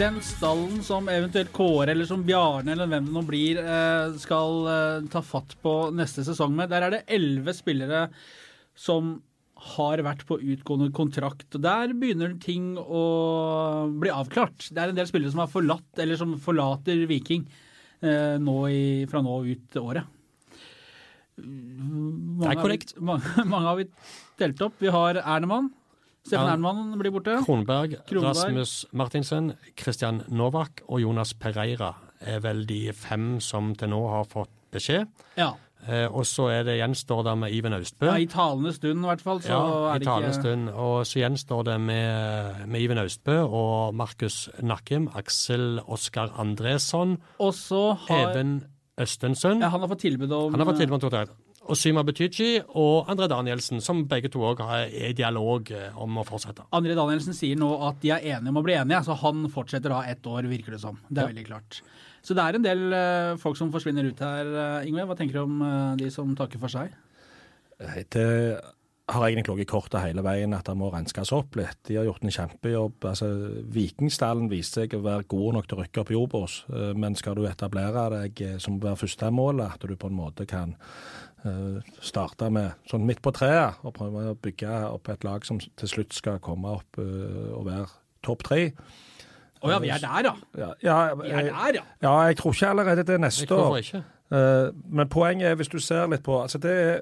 Den 0.00 0.16
stallen 0.24 0.78
som 0.80 1.10
eventuelt 1.12 1.50
Kåre 1.52 1.92
eller 1.92 2.06
som 2.08 2.22
Bjarne 2.24 2.72
eller 2.72 2.88
hvem 2.88 3.10
det 3.10 3.12
nå 3.12 3.20
blir, 3.28 3.58
eh, 3.60 4.14
skal 4.16 4.68
eh, 4.72 5.08
ta 5.12 5.20
fatt 5.20 5.52
på 5.60 5.74
neste 5.92 6.22
sesong 6.24 6.54
med, 6.56 6.70
der 6.72 6.86
er 6.86 6.94
det 6.94 7.00
elleve 7.12 7.52
spillere 7.52 8.06
som 8.72 9.18
har 9.74 10.00
vært 10.00 10.24
på 10.24 10.38
utgående 10.40 10.88
kontrakt. 10.96 11.44
og 11.52 11.60
Der 11.66 11.92
begynner 11.92 12.32
ting 12.40 12.78
å 12.80 13.02
bli 13.92 14.08
avklart. 14.08 14.70
Det 14.72 14.80
er 14.80 14.94
en 14.94 14.96
del 14.96 15.10
spillere 15.10 15.34
som 15.34 15.42
har 15.44 15.52
forlatt, 15.52 15.90
eller 16.00 16.16
som 16.16 16.32
forlater 16.40 17.04
Viking 17.10 17.44
eh, 18.00 18.38
nå 18.40 18.56
i, 18.72 19.04
fra 19.10 19.20
nå 19.20 19.36
ut 19.50 19.80
året. 19.82 20.08
Mange 21.44 22.40
Det 22.40 22.54
er 22.54 22.62
korrekt. 22.62 22.96
Har 22.96 23.04
vi, 23.04 23.10
mange, 23.12 23.46
mange 23.52 23.68
har 23.68 23.82
vi 23.82 23.88
telt 24.40 24.64
opp. 24.64 24.80
Vi 24.80 24.96
har 24.96 25.20
Ernemann. 25.20 25.68
Steffen 26.26 26.46
Ja. 26.46 26.52
Ernemann 26.52 26.98
blir 27.00 27.10
borte. 27.14 27.38
Kronberg, 27.46 27.96
Kronberg. 28.06 28.36
Rasmus 28.36 28.86
Martinsen, 28.92 29.54
Christian 29.78 30.22
Novak 30.28 30.82
og 30.88 31.00
Jonas 31.00 31.32
Pereira 31.34 31.94
er 32.20 32.40
vel 32.44 32.66
de 32.68 32.92
fem 32.92 33.38
som 33.40 33.74
til 33.74 33.88
nå 33.88 34.00
har 34.10 34.24
fått 34.28 34.50
beskjed. 34.70 35.06
Ja. 35.38 35.54
Eh, 35.88 36.04
og 36.12 36.26
så 36.28 36.50
er 36.52 36.62
det 36.68 36.74
gjenstår 36.76 37.24
det 37.24 37.38
med 37.38 37.52
Iven 37.56 37.72
Austbø. 37.72 38.04
ja, 38.10 38.18
I 38.20 38.26
talende 38.26 38.74
stund 38.76 39.00
i 39.00 39.08
hvert 39.08 39.22
fall. 39.24 39.40
Så 39.40 39.48
Ja, 39.48 39.94
i 39.96 39.98
talende 40.04 40.28
ikke 40.28 40.40
stund. 40.42 40.68
Og 40.68 41.06
så 41.08 41.20
gjenstår 41.22 41.64
det 41.64 41.80
med, 41.80 42.66
med 42.68 42.80
Iven 42.82 42.98
Austbø 42.98 43.38
og 43.48 43.94
Markus 43.94 44.50
Nakkim, 44.60 45.08
Aksel 45.14 45.80
Oskar 45.88 46.34
Andresson, 46.38 47.16
Og 47.38 47.54
så 47.54 47.96
har 48.08 48.30
Even 48.36 48.64
Østensen. 49.00 49.60
ja, 49.62 49.68
Han 49.70 49.80
har 49.80 49.88
fått 49.88 50.00
tilbud 50.04 50.30
om 50.30 50.52
Han 50.52 50.60
har 50.60 50.66
fått 50.74 50.80
tilbud 50.84 51.02
om 51.02 51.10
to 51.10 51.26
Og 51.70 51.78
Syma 51.78 52.02
Betychi 52.02 52.56
og 52.80 53.06
André 53.12 53.28
Danielsen, 53.30 53.78
som 53.84 54.02
begge 54.10 54.30
to 54.32 54.42
òg 54.42 54.62
er 54.64 54.90
i 54.90 55.12
dialog 55.14 55.70
eh, 55.70 55.94
om 56.02 56.18
å 56.18 56.26
fortsette. 56.26 56.66
André 56.74 56.96
Danielsen 56.98 57.36
sier 57.36 57.58
nå 57.58 57.68
at 57.86 58.00
de 58.02 58.10
er 58.16 58.26
enige 58.34 58.50
om 58.50 58.58
å 58.58 58.64
bli 58.66 58.74
enige, 58.74 59.04
så 59.06 59.14
han 59.22 59.46
fortsetter 59.52 59.94
da 59.94 60.00
ett 60.10 60.26
år, 60.26 60.48
virker 60.50 60.74
det 60.74 60.82
som. 60.82 60.98
Det 61.08 61.22
er 61.22 61.28
Ja. 61.28 61.30
veldig 61.30 61.46
klart. 61.46 61.82
Så 62.22 62.34
det 62.34 62.42
er 62.42 62.54
en 62.58 62.66
del 62.66 62.92
eh, 62.92 63.36
folk 63.40 63.56
som 63.56 63.70
forsvinner 63.72 64.04
ut 64.04 64.18
her, 64.18 64.44
uh, 64.80 64.86
Ingve. 64.86 65.06
Hva 65.06 65.16
tenker 65.16 65.38
du 65.38 65.42
om 65.44 65.62
eh, 65.62 65.96
de 65.96 66.10
som 66.10 66.34
takker 66.36 66.58
for 66.60 66.68
seg? 66.68 66.90
Det 67.78 68.60
har 69.10 69.26
egentlig 69.26 69.54
ligget 69.56 69.68
i 69.68 69.70
kortet 69.72 70.02
hele 70.04 70.22
veien 70.22 70.52
at 70.54 70.66
det 70.68 70.76
må 70.76 70.90
renskes 70.92 71.32
opp 71.32 71.56
litt. 71.56 71.78
De 71.88 71.96
har 71.96 72.04
gjort 72.04 72.22
en 72.22 72.30
kjempejobb. 72.34 73.06
Altså, 73.08 73.30
Vikingstallen 73.72 74.50
viste 74.50 74.84
seg 74.84 74.94
å 74.94 75.02
være 75.02 75.26
god 75.30 75.56
nok 75.56 75.66
til 75.70 75.78
å 75.78 75.82
rykke 75.82 76.04
opp 76.20 76.36
eh, 76.36 76.92
men 76.94 77.16
skal 77.16 77.34
du 77.38 77.46
etablere 77.46 78.10
deg 78.10 78.60
som 78.60 78.78
være 78.82 78.96
førstemålet, 78.96 79.78
at 79.78 79.88
du 79.88 79.96
på 79.96 80.10
en 80.10 80.18
måte 80.18 80.46
kan 80.46 80.76
eh, 80.76 81.29
starte 82.04 82.50
med 82.52 82.74
sånn 82.90 83.06
midt 83.08 83.22
på 83.24 83.32
treet 83.32 83.78
og 83.86 83.94
prøve 83.96 84.26
å 84.32 84.36
bygge 84.36 84.74
opp 84.90 85.08
et 85.08 85.24
lag 85.24 85.44
som 85.48 85.60
til 85.60 85.88
slutt 85.88 86.12
skal 86.12 86.40
komme 86.44 86.68
opp 86.76 86.98
eh, 87.00 87.54
og 87.56 87.64
være 87.68 87.86
topp 88.26 88.42
tre. 88.44 88.62
Å 89.60 89.70
ja, 89.72 89.78
vi 89.80 89.90
er 89.92 90.00
der, 90.00 90.24
ja. 90.24 90.34
Ja, 90.56 90.68
ja, 90.84 90.98
Vi 91.20 91.28
er 91.30 91.48
der, 91.50 91.74
ja. 91.80 91.82
ja, 92.02 92.12
jeg 92.30 92.36
tror 92.40 92.52
ikke 92.56 92.68
allerede 92.74 93.04
det 93.04 93.14
er 93.18 93.22
neste 93.24 93.56
år. 93.56 93.76
ikke? 93.80 94.02
Eh, 94.32 94.68
Men 94.88 95.08
poenget 95.08 95.50
er, 95.50 95.54
hvis 95.60 95.68
du 95.72 95.78
ser 95.80 96.06
litt 96.08 96.22
på 96.24 96.38
altså 96.42 96.58
det 96.62 96.70
er, 96.72 97.00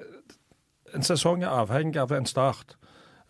En 0.95 1.03
sesong 1.05 1.43
er 1.43 1.53
avhengig 1.53 1.99
av 2.01 2.11
en 2.11 2.25
start. 2.25 2.73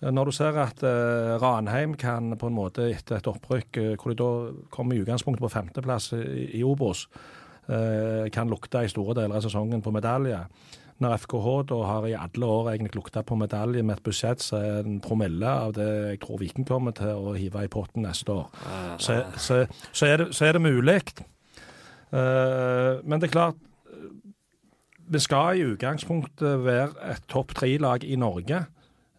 Eh, 0.01 0.09
Når 0.11 0.25
du 0.25 0.31
ser 0.31 0.57
at 0.57 0.81
eh, 0.83 1.35
Ranheim 1.41 1.93
kan 1.99 2.37
på 2.37 2.47
en 2.47 2.55
måte 2.55 2.85
etter 2.89 3.17
et 3.19 3.27
opprykk, 3.27 3.77
eh, 3.77 3.95
hvor 3.99 4.13
de 4.13 4.17
da 4.21 4.29
kommer 4.71 4.95
i 4.95 5.01
utgangspunktet 5.03 5.43
på 5.43 5.51
femteplass 5.51 6.13
i, 6.13 6.49
i 6.61 6.63
Obos, 6.63 7.07
eh, 7.67 8.29
kan 8.31 8.49
lukte 8.49 8.85
i 8.85 8.89
store 8.89 9.17
deler 9.19 9.35
av 9.35 9.43
sesongen 9.45 9.81
på 9.83 9.91
medalje. 9.93 10.39
Når 10.99 11.15
FKH 11.23 11.47
da 11.69 11.79
har 11.87 12.05
i 12.09 12.15
alle 12.17 12.45
år 12.45 12.73
egentlig 12.73 12.97
lukta 12.99 13.23
på 13.23 13.37
medalje 13.39 13.83
med 13.87 13.97
et 13.97 14.03
budsjett 14.03 14.43
som 14.43 14.59
er 14.59 14.81
en 14.83 14.99
promille 15.03 15.47
av 15.47 15.73
det 15.77 15.87
jeg 15.87 16.21
tror 16.25 16.41
Viking 16.41 16.67
kommer 16.67 16.95
til 16.97 17.13
å 17.15 17.35
hive 17.37 17.63
i 17.63 17.71
potten 17.71 18.03
neste 18.03 18.35
år, 18.35 18.49
så, 18.99 19.21
så, 19.39 19.61
så, 19.93 20.09
er, 20.09 20.23
det, 20.23 20.33
så 20.35 20.49
er 20.49 20.57
det 20.57 20.63
mulig. 20.65 20.99
Uh, 22.11 22.99
men 23.05 23.21
det 23.21 23.29
er 23.29 23.35
klart, 23.35 23.57
eh, 23.93 24.09
vi 25.13 25.21
skal 25.21 25.59
i 25.59 25.67
utgangspunktet 25.69 26.63
være 26.65 27.11
et 27.13 27.27
topp 27.29 27.53
tre-lag 27.55 28.03
i 28.03 28.17
Norge, 28.19 28.63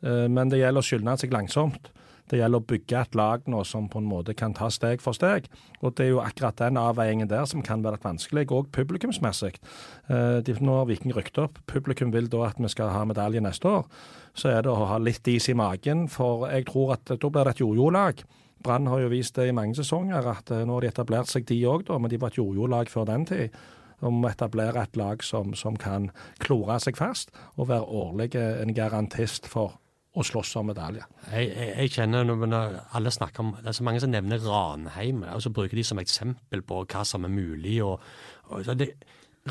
uh, 0.04 0.26
men 0.26 0.50
det 0.50 0.60
gjelder 0.60 0.82
å 0.82 0.88
skynde 0.88 1.16
seg 1.22 1.32
langsomt. 1.32 1.92
Det 2.30 2.38
gjelder 2.38 2.62
å 2.62 2.66
bygge 2.71 2.99
et 3.00 3.16
lag 3.19 3.47
nå 3.50 3.64
som 3.66 3.88
på 3.90 3.99
en 3.99 4.06
måte 4.06 4.36
kan 4.38 4.52
ta 4.54 4.69
steg 4.71 5.02
for 5.02 5.16
steg. 5.16 5.49
Og 5.82 5.97
det 5.99 6.06
er 6.06 6.12
jo 6.12 6.21
akkurat 6.23 6.60
den 6.60 6.78
avveiningen 6.78 7.30
der 7.30 7.49
som 7.50 7.64
kan 7.66 7.82
være 7.82 7.99
litt 7.99 8.06
vanskelig, 8.06 8.47
òg 8.54 8.69
publikumsmessig. 8.76 9.56
Eh, 10.08 10.52
Nå 10.60 10.76
har 10.76 10.86
Viking 10.86 11.14
rykket 11.16 11.40
opp. 11.43 11.58
Publikum 11.71 12.12
vil 12.14 12.28
da 12.30 12.45
at 12.50 12.60
vi 12.60 12.71
skal 12.71 12.93
ha 12.95 13.02
medalje 13.08 13.43
neste 13.43 13.66
år. 13.66 13.88
Så 14.34 14.52
er 14.52 14.62
det 14.62 14.71
å 14.71 14.86
ha 14.93 15.00
litt 15.02 15.26
is 15.28 15.49
i 15.50 15.56
magen, 15.58 16.06
for 16.08 16.47
jeg 16.50 16.69
tror 16.71 16.95
at 16.95 17.10
da 17.10 17.32
blir 17.32 17.49
det 17.49 17.56
et 17.56 17.64
jojo-lag. 17.64 18.23
Brann 18.62 18.86
har 18.93 19.00
jo 19.00 19.10
vist 19.10 19.34
det 19.34 19.49
i 19.49 19.56
mange 19.56 19.75
sesonger, 19.75 20.30
at 20.30 20.54
eh, 20.54 20.62
nå 20.62 20.78
har 20.78 20.86
de 20.86 20.93
etablert 20.93 21.32
seg 21.32 21.49
de 21.50 21.58
òg, 21.66 21.90
men 21.99 22.12
de 22.12 22.21
var 22.21 22.30
et 22.30 22.38
jojo-lag 22.38 22.93
før 22.93 23.10
den 23.10 23.26
tid. 23.26 23.60
Om 24.00 24.23
å 24.23 24.30
etablere 24.30 24.80
et 24.80 24.97
lag 24.97 25.21
som, 25.25 25.50
som 25.58 25.75
kan 25.76 26.08
klore 26.40 26.78
seg 26.80 26.97
fast 26.97 27.34
og 27.58 27.69
være 27.69 27.84
årlig 27.84 28.30
en 28.38 28.73
garantist 28.73 29.49
for 29.50 29.76
å 30.10 30.25
slåss 30.26 30.56
om 30.58 30.70
medalje. 30.70 31.04
Jeg, 31.30 31.50
jeg, 31.54 31.75
jeg 31.76 31.92
kjenner 31.94 32.26
når 32.26 32.78
alle 32.99 33.12
snakker 33.14 33.44
om 33.44 33.52
Det 33.60 33.70
er 33.70 33.76
så 33.78 33.86
mange 33.86 34.00
som 34.02 34.10
nevner 34.10 34.42
Ranheim, 34.42 35.23
og 35.30 35.42
så 35.44 35.52
bruker 35.54 35.78
de 35.78 35.84
som 35.86 36.00
eksempel 36.02 36.64
på 36.66 36.82
hva 36.82 37.04
som 37.06 37.26
er 37.26 37.34
mulig. 37.34 37.76
Og, 37.86 38.02
og 38.50 38.73
det, 38.78 38.92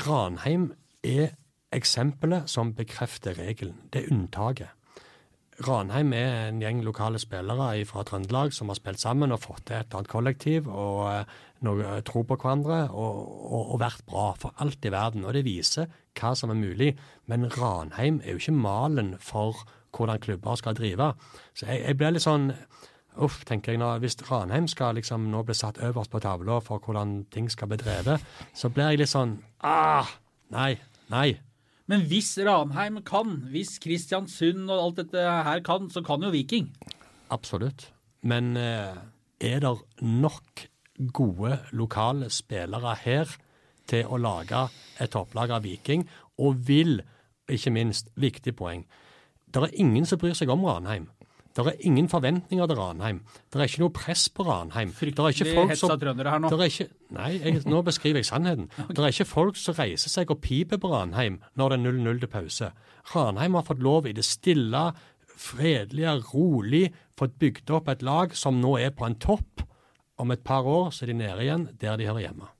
Ranheim 0.06 0.70
er 1.06 1.32
eksempelet 1.72 2.50
som 2.50 2.74
bekrefter 2.76 3.38
regelen. 3.38 3.78
Det 3.92 4.02
er 4.02 4.12
unntaket. 4.12 4.76
Ranheim 5.66 6.12
er 6.16 6.48
en 6.48 6.60
gjeng 6.62 6.80
lokale 6.84 7.20
spillere 7.20 7.84
fra 7.88 8.04
Trøndelag 8.06 8.54
som 8.56 8.70
har 8.70 8.78
spilt 8.78 9.00
sammen 9.02 9.34
og 9.34 9.42
fått 9.42 9.66
til 9.68 9.80
et 9.80 9.96
annet 9.96 10.08
kollektiv 10.08 10.68
og 10.68 11.02
eh, 11.10 11.34
noe, 11.66 11.98
tro 12.06 12.22
på 12.24 12.38
hverandre 12.40 12.86
og, 12.88 13.18
og, 13.50 13.74
og 13.74 13.82
vært 13.82 14.06
bra 14.08 14.30
for 14.40 14.56
alt 14.62 14.86
i 14.86 14.92
verden. 14.94 15.26
Og 15.26 15.36
det 15.36 15.44
viser 15.44 15.90
hva 16.16 16.32
som 16.38 16.52
er 16.52 16.60
mulig. 16.60 16.94
Men 17.28 17.48
Ranheim 17.52 18.22
er 18.24 18.34
jo 18.34 18.42
ikke 18.42 18.56
malen 18.56 19.14
for 19.20 19.60
hvordan 19.96 20.22
klubber 20.22 20.56
skal 20.56 20.78
drive. 20.78 21.12
Så 21.52 21.68
jeg, 21.68 21.84
jeg 21.84 22.00
blir 22.00 22.16
litt 22.16 22.26
sånn 22.26 22.52
Uff, 23.20 23.40
tenker 23.44 23.74
jeg 23.74 23.80
nå. 23.82 23.88
Hvis 24.00 24.14
Ranheim 24.28 24.68
skal 24.70 24.94
liksom 24.96 25.26
nå 25.32 25.42
bli 25.44 25.56
satt 25.58 25.80
øverst 25.82 26.12
på 26.12 26.22
tavla 26.22 26.60
for 26.64 26.78
hvordan 26.78 27.24
ting 27.34 27.50
skal 27.50 27.68
bli 27.68 27.80
drevet, 27.82 28.22
så 28.54 28.70
blir 28.70 28.92
jeg 28.92 29.02
litt 29.02 29.12
sånn 29.12 29.34
ah, 29.66 30.08
Nei. 30.54 30.76
Nei. 31.10 31.34
Men 31.90 32.04
hvis 32.06 32.36
Ranheim 32.46 33.00
kan, 33.02 33.40
hvis 33.50 33.80
Kristiansund 33.82 34.68
og 34.70 34.84
alt 34.84 35.00
dette 35.02 35.24
her 35.46 35.62
kan, 35.66 35.88
så 35.90 36.04
kan 36.06 36.22
jo 36.22 36.30
Viking. 36.30 36.68
Absolutt. 37.34 37.88
Men 38.22 38.56
eh, 38.56 38.94
er 39.40 39.62
det 39.64 39.72
nok 40.04 40.66
gode 41.16 41.58
lokale 41.74 42.30
spillere 42.30 42.94
her 43.02 43.32
til 43.90 44.06
å 44.06 44.20
lage 44.22 44.68
et 45.02 45.10
topplag 45.10 45.50
av 45.56 45.66
Viking? 45.66 46.06
Og 46.38 46.62
vil, 46.68 47.00
ikke 47.50 47.74
minst, 47.74 48.12
viktig 48.14 48.54
poeng, 48.54 48.84
det 49.50 49.64
er 49.64 49.80
ingen 49.82 50.06
som 50.06 50.20
bryr 50.20 50.36
seg 50.38 50.52
om 50.52 50.62
Ranheim. 50.68 51.08
Det 51.56 51.64
er 51.66 51.80
ingen 51.86 52.06
forventninger 52.08 52.66
til 52.70 52.78
Ranheim. 52.78 53.20
Det 53.50 53.58
er 53.58 53.66
ikke 53.66 53.82
noe 53.82 53.92
press 53.94 54.28
på 54.30 54.44
Ranheim. 54.46 54.92
Det 54.94 55.02
er 55.02 55.08
ikke 55.10 55.18
Fryktelig 55.18 55.54
folk 55.56 55.72
hetsa 55.72 55.96
trøndere 55.98 56.30
her 56.30 56.42
nå. 56.42 56.50
det 56.52 56.60
er 56.60 56.70
ikke, 56.70 56.86
nei, 57.16 57.30
jeg, 57.42 57.62
nå 57.66 57.80
beskriver 57.86 58.22
jeg 58.22 58.28
sannheten. 58.28 58.68
Det 58.94 59.02
er 59.02 59.10
ikke 59.10 59.26
folk 59.26 59.58
som 59.58 59.74
reiser 59.78 60.12
seg 60.12 60.30
og 60.30 60.38
piper 60.44 60.78
på 60.78 60.92
Ranheim 60.92 61.40
når 61.58 61.74
det 61.74 61.80
er 61.80 61.96
0-0 61.98 62.20
til 62.22 62.30
pause. 62.30 62.70
Ranheim 63.14 63.58
har 63.58 63.66
fått 63.66 63.82
lov 63.82 64.06
i 64.06 64.14
det 64.14 64.24
stille, 64.28 64.84
fredelige, 65.40 66.14
rolig, 66.30 66.84
fått 67.18 67.34
bygd 67.42 67.74
opp 67.74 67.90
et 67.90 68.06
lag 68.06 68.36
som 68.38 68.62
nå 68.62 68.76
er 68.78 68.94
på 68.94 69.08
en 69.08 69.18
topp. 69.18 69.66
Om 70.20 70.30
et 70.30 70.44
par 70.46 70.68
år 70.68 70.92
så 70.94 71.06
er 71.06 71.14
de 71.14 71.18
nede 71.24 71.42
igjen 71.42 71.66
der 71.80 71.98
de 71.98 72.06
hører 72.06 72.28
hjemme. 72.28 72.50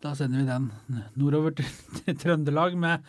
Da 0.00 0.14
sender 0.16 0.40
vi 0.40 0.48
den 0.48 0.70
nordover 1.20 1.52
til 1.58 2.16
Trøndelag 2.16 2.78
med 2.80 3.04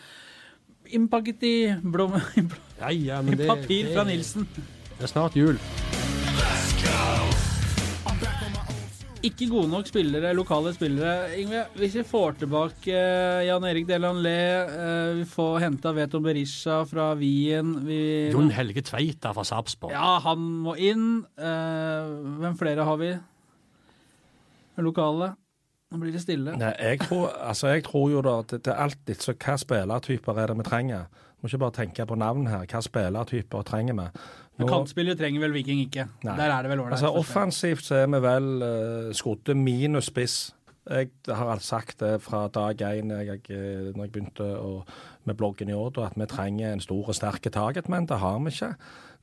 innpakket 0.97 1.47
i, 1.47 1.55
blom, 1.81 2.17
i, 2.35 2.43
blom, 2.43 2.67
Ja, 2.79 2.91
ja, 2.91 3.19
i 3.21 3.25
men 3.25 3.39
det, 3.39 3.47
papir 3.49 3.89
det, 3.89 3.95
fra 3.95 4.05
Nilsen. 4.07 4.47
Det 4.51 5.07
er 5.07 5.11
snart 5.11 5.37
jul. 5.39 5.59
Ikke 9.21 9.45
gode 9.51 9.69
nok 9.69 9.85
spillere, 9.85 10.31
lokale 10.33 10.71
spillere. 10.73 11.35
Ingve, 11.37 11.59
hvis 11.77 11.99
vi 11.99 12.03
får 12.09 12.39
tilbake 12.41 12.89
eh, 12.89 13.43
Jan 13.45 13.65
Erik 13.69 13.85
Delan 13.85 14.17
Le, 14.25 14.37
eh, 14.65 15.09
vi 15.19 15.25
får 15.29 15.59
henta 15.61 15.91
Veto 15.93 16.17
Berisha 16.25 16.79
fra 16.89 17.11
Wien 17.19 17.75
vi, 17.85 17.99
Jon 18.33 18.49
Helge 18.55 18.81
Tveita 18.87 19.29
fra 19.37 19.45
Sarpsborg. 19.45 19.93
Ja, 19.93 20.15
han 20.25 20.41
må 20.65 20.73
inn. 20.81 21.21
Eh, 21.37 22.09
hvem 22.41 22.57
flere 22.57 22.87
har 22.87 22.97
vi? 23.01 23.11
Lokale. 24.81 25.35
Nå 25.91 25.99
blir 25.99 26.13
det 26.15 26.21
stille. 26.23 26.53
Nei, 26.55 26.71
jeg, 26.79 27.01
tror, 27.03 27.33
altså, 27.35 27.67
jeg 27.73 27.83
tror 27.83 28.05
jo 28.13 28.21
da 28.23 28.37
at 28.39 28.53
det, 28.55 28.71
er 28.71 28.79
alltid 28.85 29.25
så 29.25 29.35
hva 29.35 29.57
spillertyper 29.59 30.39
er 30.39 30.53
det 30.53 30.61
vi 30.61 30.67
trenger. 30.69 31.09
Vi 31.11 31.43
må 31.43 31.51
ikke 31.51 31.63
bare 31.65 31.77
tenke 31.81 32.05
på 32.07 32.15
navn 32.15 32.47
her. 32.47 32.63
Hva 32.69 32.81
spillertyper 32.85 33.67
trenger 33.67 33.97
vi? 33.99 34.07
Men 34.61 34.69
Kantspillere 34.69 35.17
trenger 35.17 35.41
vel 35.41 35.53
Viking 35.55 35.83
ikke. 35.85 36.07
Nei. 36.27 36.37
Der 36.37 36.53
er 36.53 36.63
det 36.63 36.71
vel 36.71 36.83
ålreit. 36.83 36.97
Altså, 36.97 37.11
offensivt 37.17 37.85
så 37.87 38.01
er 38.03 38.09
vi 38.13 38.19
vel 38.23 38.49
uh, 38.61 39.13
skodde 39.17 39.55
minus 39.57 40.11
spiss. 40.11 40.39
Jeg 40.89 41.11
har 41.29 41.61
sagt 41.61 41.99
det 42.01 42.15
fra 42.25 42.47
dag 42.49 42.81
én 42.81 43.11
jeg, 43.13 43.41
jeg, 43.49 43.93
når 43.93 44.07
jeg 44.07 44.11
begynte 44.11 44.47
å, 44.57 44.81
med 45.29 45.37
bloggen 45.37 45.69
i 45.69 45.77
år, 45.77 45.93
at 46.05 46.17
vi 46.17 46.25
trenger 46.29 46.73
en 46.73 46.81
stor 46.81 47.11
og 47.13 47.15
sterk 47.15 47.45
targetman. 47.53 48.09
Det 48.09 48.17
har 48.21 48.39
vi 48.41 48.53
ikke. 48.53 48.73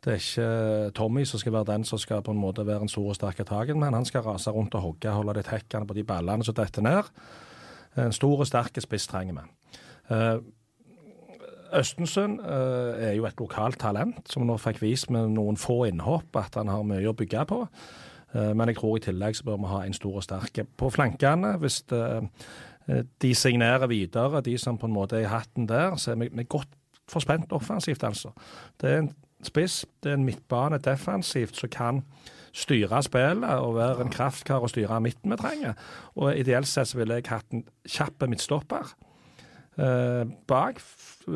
Det 0.04 0.12
er 0.12 0.20
ikke 0.22 0.90
Tommy 0.94 1.24
som 1.26 1.40
skal 1.42 1.54
være 1.56 1.72
den 1.72 1.84
som 1.84 1.98
skal 1.98 2.22
på 2.22 2.30
en 2.34 2.40
måte 2.40 2.66
være 2.66 2.86
en 2.86 2.90
stor 2.90 3.08
og 3.10 3.16
sterk 3.18 3.40
men 3.74 3.94
Han 3.94 4.04
skal 4.04 4.22
rase 4.22 4.50
rundt 4.50 4.74
og 4.74 4.80
hogge, 4.80 5.10
holde 5.10 5.34
litt 5.34 5.50
hekkene 5.50 5.86
på 5.86 5.94
de 5.94 6.04
ballene 6.04 6.44
som 6.44 6.54
detter 6.54 6.82
ned. 6.82 7.02
En 7.96 8.12
stor 8.12 8.38
og 8.38 8.46
sterk 8.46 8.78
spiss 8.80 9.06
trenger 9.06 9.34
vi. 9.34 9.78
Uh, 10.10 10.38
Østensund 11.78 12.40
uh, 12.40 12.94
er 12.96 13.12
jo 13.12 13.26
et 13.26 13.40
lokalt 13.40 13.78
talent 13.78 14.30
som 14.30 14.46
nå 14.46 14.56
fikk 14.56 14.80
vist 14.80 15.10
med 15.10 15.34
noen 15.34 15.56
få 15.56 15.84
innhopp 15.90 16.36
at 16.36 16.54
han 16.56 16.68
har 16.68 16.86
mye 16.86 17.10
å 17.10 17.16
bygge 17.16 17.44
på. 17.44 17.64
Men 18.32 18.68
jeg 18.68 18.76
tror 18.76 18.98
i 18.98 19.00
tillegg 19.00 19.36
så 19.38 19.44
bør 19.46 19.56
vi 19.56 19.68
ha 19.70 19.78
en 19.86 19.94
stor 19.96 20.18
og 20.20 20.24
sterk 20.24 20.58
på 20.76 20.90
flankene. 20.92 21.54
Hvis 21.62 21.78
de 21.88 23.30
signerer 23.32 23.88
videre, 23.88 24.42
de 24.44 24.58
som 24.60 24.76
på 24.76 24.84
en 24.84 24.92
måte 24.92 25.16
er 25.16 25.24
i 25.24 25.30
hatten 25.32 25.64
der, 25.64 25.96
så 25.96 26.12
er 26.12 26.20
vi 26.20 26.44
godt 26.44 26.68
forspent 27.08 27.52
offensivt, 27.56 28.04
altså. 28.04 28.34
Det 28.80 28.90
er 28.90 28.98
en 28.98 29.08
spiss, 29.46 29.84
det 30.02 30.12
er 30.12 30.18
en 30.18 30.26
midtbane 30.26 30.80
defensivt 30.82 31.58
som 31.58 31.70
kan 31.72 32.02
styre 32.56 33.02
spillet 33.04 33.60
og 33.62 33.76
være 33.76 34.06
en 34.06 34.12
kraftkar 34.12 34.64
og 34.64 34.72
styre 34.72 35.00
midten 35.04 35.30
vi 35.32 35.38
trenger. 35.40 35.76
Og 36.16 36.34
ideelt 36.36 36.68
sett 36.68 36.90
så 36.90 36.98
ville 36.98 37.20
jeg 37.20 37.28
hatt 37.30 37.54
en 37.54 37.64
kjapp 37.86 38.26
midtstopper 38.26 38.92
eh, 39.78 40.24
bak 40.50 40.82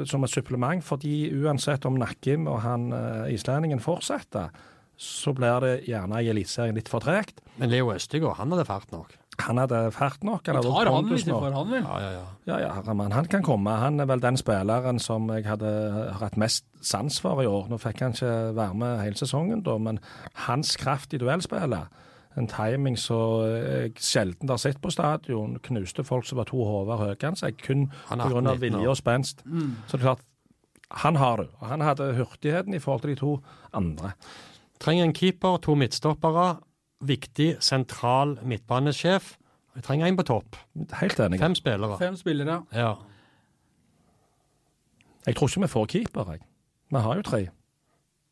som 0.09 0.25
et 0.25 0.33
supplement, 0.33 0.85
fordi 0.85 1.31
uansett 1.37 1.87
om 1.89 1.99
Nakkim 2.01 2.49
og 2.51 2.63
han 2.67 2.91
eh, 2.97 3.35
islendingen 3.37 3.83
fortsetter, 3.83 4.53
så 4.97 5.33
blir 5.35 5.63
det 5.65 5.75
gjerne 5.89 6.21
i 6.23 6.31
Eliteserien 6.31 6.77
litt 6.79 6.91
for 6.91 7.03
tregt. 7.03 7.43
Men 7.59 7.73
Leo 7.73 7.93
Østegård, 7.95 8.39
han 8.39 8.53
hadde 8.55 8.69
fart 8.69 8.93
nok? 8.95 9.17
Han 9.41 9.59
hadde 9.59 9.79
fart 9.97 10.23
nok. 10.27 10.47
Han 10.47 10.61
tar 10.63 10.91
han 10.93 11.09
litt 11.09 11.25
for 11.27 11.49
han, 11.51 11.71
vel? 11.71 11.83
Ja, 11.83 11.99
ja, 12.03 12.11
ja. 12.13 12.27
Ja, 12.47 12.59
ja, 12.61 12.95
men 12.95 13.15
han 13.17 13.31
kan 13.33 13.43
komme. 13.43 13.79
Han 13.81 14.01
er 14.03 14.07
vel 14.11 14.21
den 14.21 14.37
spilleren 14.37 15.01
som 15.01 15.31
jeg 15.33 15.47
hadde 15.49 15.73
hatt 16.21 16.37
mest 16.37 16.67
sans 16.85 17.17
for 17.23 17.41
i 17.43 17.49
år. 17.49 17.71
Nå 17.73 17.81
fikk 17.81 18.05
han 18.05 18.13
ikke 18.17 18.53
være 18.59 18.77
med 18.77 19.03
hele 19.07 19.19
sesongen, 19.19 19.65
da, 19.65 19.79
men 19.81 20.03
hans 20.47 20.77
kraft 20.77 21.17
i 21.17 21.23
duellspillet 21.23 22.03
en 22.39 22.49
timing 22.49 22.97
så 22.97 23.19
jeg 23.51 23.97
sjelden 24.01 24.49
har 24.49 24.61
sett 24.61 24.81
på 24.83 24.91
stadion. 24.93 25.59
Knuste 25.65 26.05
folk 26.05 26.27
som 26.29 26.41
var 26.41 26.49
to 26.49 26.65
hoder 26.65 27.01
høyere 27.01 27.29
enn 27.29 27.39
seg, 27.39 27.59
kun 27.61 27.89
pga. 28.09 28.55
vilje 28.61 28.89
og 28.89 28.97
spenst. 28.97 29.45
Mm. 29.45 29.75
Så 29.87 29.97
det 29.99 30.03
er 30.03 30.07
klart, 30.07 30.25
han 31.03 31.17
har 31.21 31.43
det. 31.43 31.49
Og 31.61 31.67
han 31.69 31.85
hadde 31.85 32.13
hurtigheten 32.17 32.75
i 32.75 32.81
forhold 32.83 33.05
til 33.05 33.15
de 33.15 33.21
to 33.21 33.37
andre. 33.73 34.15
Trenger 34.81 35.05
en 35.05 35.17
keeper, 35.17 35.59
to 35.63 35.77
midtstoppere. 35.79 36.57
Viktig 37.03 37.57
sentral 37.61 38.37
midtbanesjef. 38.47 39.37
Vi 39.75 39.83
trenger 39.83 40.07
en 40.07 40.17
på 40.19 40.25
topp. 40.29 40.57
Helt 41.01 41.21
enig. 41.21 41.41
Fem 41.41 41.55
spillere. 41.59 41.97
Fem 41.99 42.17
spillere. 42.17 42.61
Ja. 42.77 42.95
Jeg 45.27 45.37
tror 45.37 45.49
ikke 45.49 45.63
vi 45.65 45.71
får 45.73 45.87
keeper, 45.95 46.33
jeg. 46.35 46.43
Vi 46.93 46.99
har 47.07 47.17
jo 47.17 47.23
tre. 47.23 47.41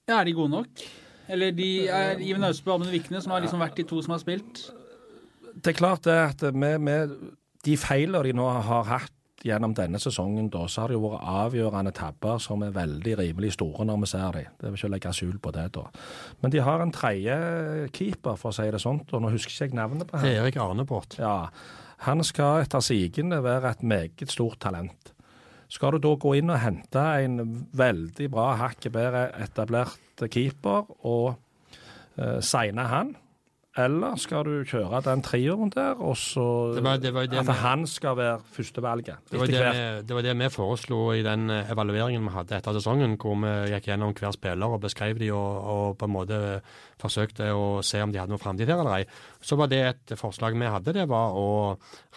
Ja, 0.09 0.21
Er 0.21 0.25
de 0.25 0.33
gode 0.35 0.51
nok? 0.51 0.83
Eller 1.31 1.51
de 1.55 1.87
er 1.89 2.19
Iven 2.19 2.45
Austbø 2.45 2.73
og 2.73 2.81
Amund 2.81 2.91
Vikne, 2.91 3.21
som 3.23 3.31
har 3.33 3.41
liksom 3.45 3.61
vært 3.63 3.77
de 3.79 3.85
to 3.87 4.01
som 4.03 4.17
har 4.17 4.19
spilt? 4.23 4.65
Det 5.55 5.71
er 5.71 5.79
klart 5.79 6.05
det 6.05 6.17
at 6.17 6.43
med, 6.55 6.79
med 6.83 7.15
de 7.65 7.77
feilene 7.79 8.25
de 8.27 8.33
nå 8.35 8.49
har 8.51 8.83
hatt 8.89 9.15
gjennom 9.47 9.75
denne 9.77 10.01
sesongen, 10.03 10.51
da, 10.53 10.67
så 10.69 10.83
har 10.83 10.91
det 10.91 10.99
jo 10.99 11.05
vært 11.07 11.29
avgjørende 11.33 11.93
tabber 11.97 12.41
som 12.43 12.65
er 12.67 12.75
veldig 12.75 13.15
rimelig 13.23 13.55
store 13.57 13.87
når 13.89 14.03
vi 14.03 14.11
ser 14.13 14.37
dem. 14.37 14.57
Det 14.61 14.71
vil 14.71 14.81
ikke 14.81 14.91
legge 14.95 15.13
skjul 15.17 15.39
på 15.43 15.53
det, 15.57 15.67
da. 15.77 15.87
Men 16.43 16.55
de 16.55 16.65
har 16.67 16.85
en 16.85 16.93
tredje 16.95 17.39
keeper, 17.97 18.37
for 18.41 18.53
å 18.53 18.57
si 18.57 18.69
det 18.71 18.83
sånt, 18.83 19.13
og 19.15 19.25
nå 19.25 19.33
husker 19.33 19.55
ikke 19.55 19.71
jeg 19.71 19.79
navnet 19.79 20.11
på 20.11 20.21
ham. 20.21 20.29
Erik 20.29 20.61
Arnebort. 20.61 21.17
Ja. 21.21 21.51
Han 22.07 22.25
skal 22.25 22.65
etter 22.65 22.85
sigende 22.85 23.43
være 23.45 23.75
et 23.75 23.83
meget 23.85 24.33
stort 24.33 24.61
talent. 24.65 25.13
Skal 25.71 25.95
du 25.95 26.03
da 26.03 26.15
gå 26.19 26.35
inn 26.41 26.51
og 26.51 26.59
hente 26.59 27.03
en 27.23 27.43
veldig 27.79 28.27
bra, 28.33 28.53
hakket 28.59 28.93
bedre 28.95 29.29
etablert 29.39 30.25
keeper 30.33 30.89
og 31.07 31.37
eh, 32.19 32.41
signe 32.43 32.89
han, 32.91 33.15
eller 33.79 34.17
skal 34.19 34.43
du 34.49 34.65
kjøre 34.67 34.99
den 35.07 35.21
trioen 35.23 35.71
der, 35.71 35.95
og 36.03 36.17
så 36.19 36.43
det 36.75 36.83
var, 36.83 36.97
det 36.99 37.13
var 37.15 37.29
det 37.31 37.39
at 37.39 37.53
han 37.61 37.85
skal 37.87 38.17
være 38.19 38.41
førstevalget? 38.57 39.21
Det, 39.31 39.39
var 39.39 39.47
det, 39.47 39.61
vi, 39.63 39.85
det 40.09 40.17
var 40.17 40.25
det 40.27 40.33
vi 40.41 40.49
foreslo 40.51 40.99
i 41.15 41.23
den 41.23 41.51
eh, 41.55 41.71
evalueringen 41.71 42.27
vi 42.27 42.33
hadde 42.35 42.57
etter 42.59 42.75
sesongen, 42.75 43.15
hvor 43.21 43.39
vi 43.39 43.53
gikk 43.71 43.87
gjennom 43.93 44.15
hver 44.19 44.35
spiller 44.35 44.75
og 44.75 44.83
beskrev 44.83 45.21
de 45.23 45.29
og, 45.31 45.69
og 45.75 45.99
på 46.01 46.09
en 46.09 46.15
måte 46.17 46.41
forsøkte 47.01 47.53
å 47.55 47.79
se 47.87 48.03
om 48.03 48.11
de 48.11 48.19
hadde 48.19 48.35
noe 48.35 48.43
framtid 48.43 48.73
her 48.73 48.83
eller 48.83 48.99
ei. 48.99 49.07
Så 49.39 49.55
var 49.61 49.71
det 49.71 49.81
et 49.87 50.17
forslag 50.19 50.59
vi 50.59 50.73
hadde, 50.75 50.97
det 50.97 51.07
var 51.09 51.39
å 51.39 51.47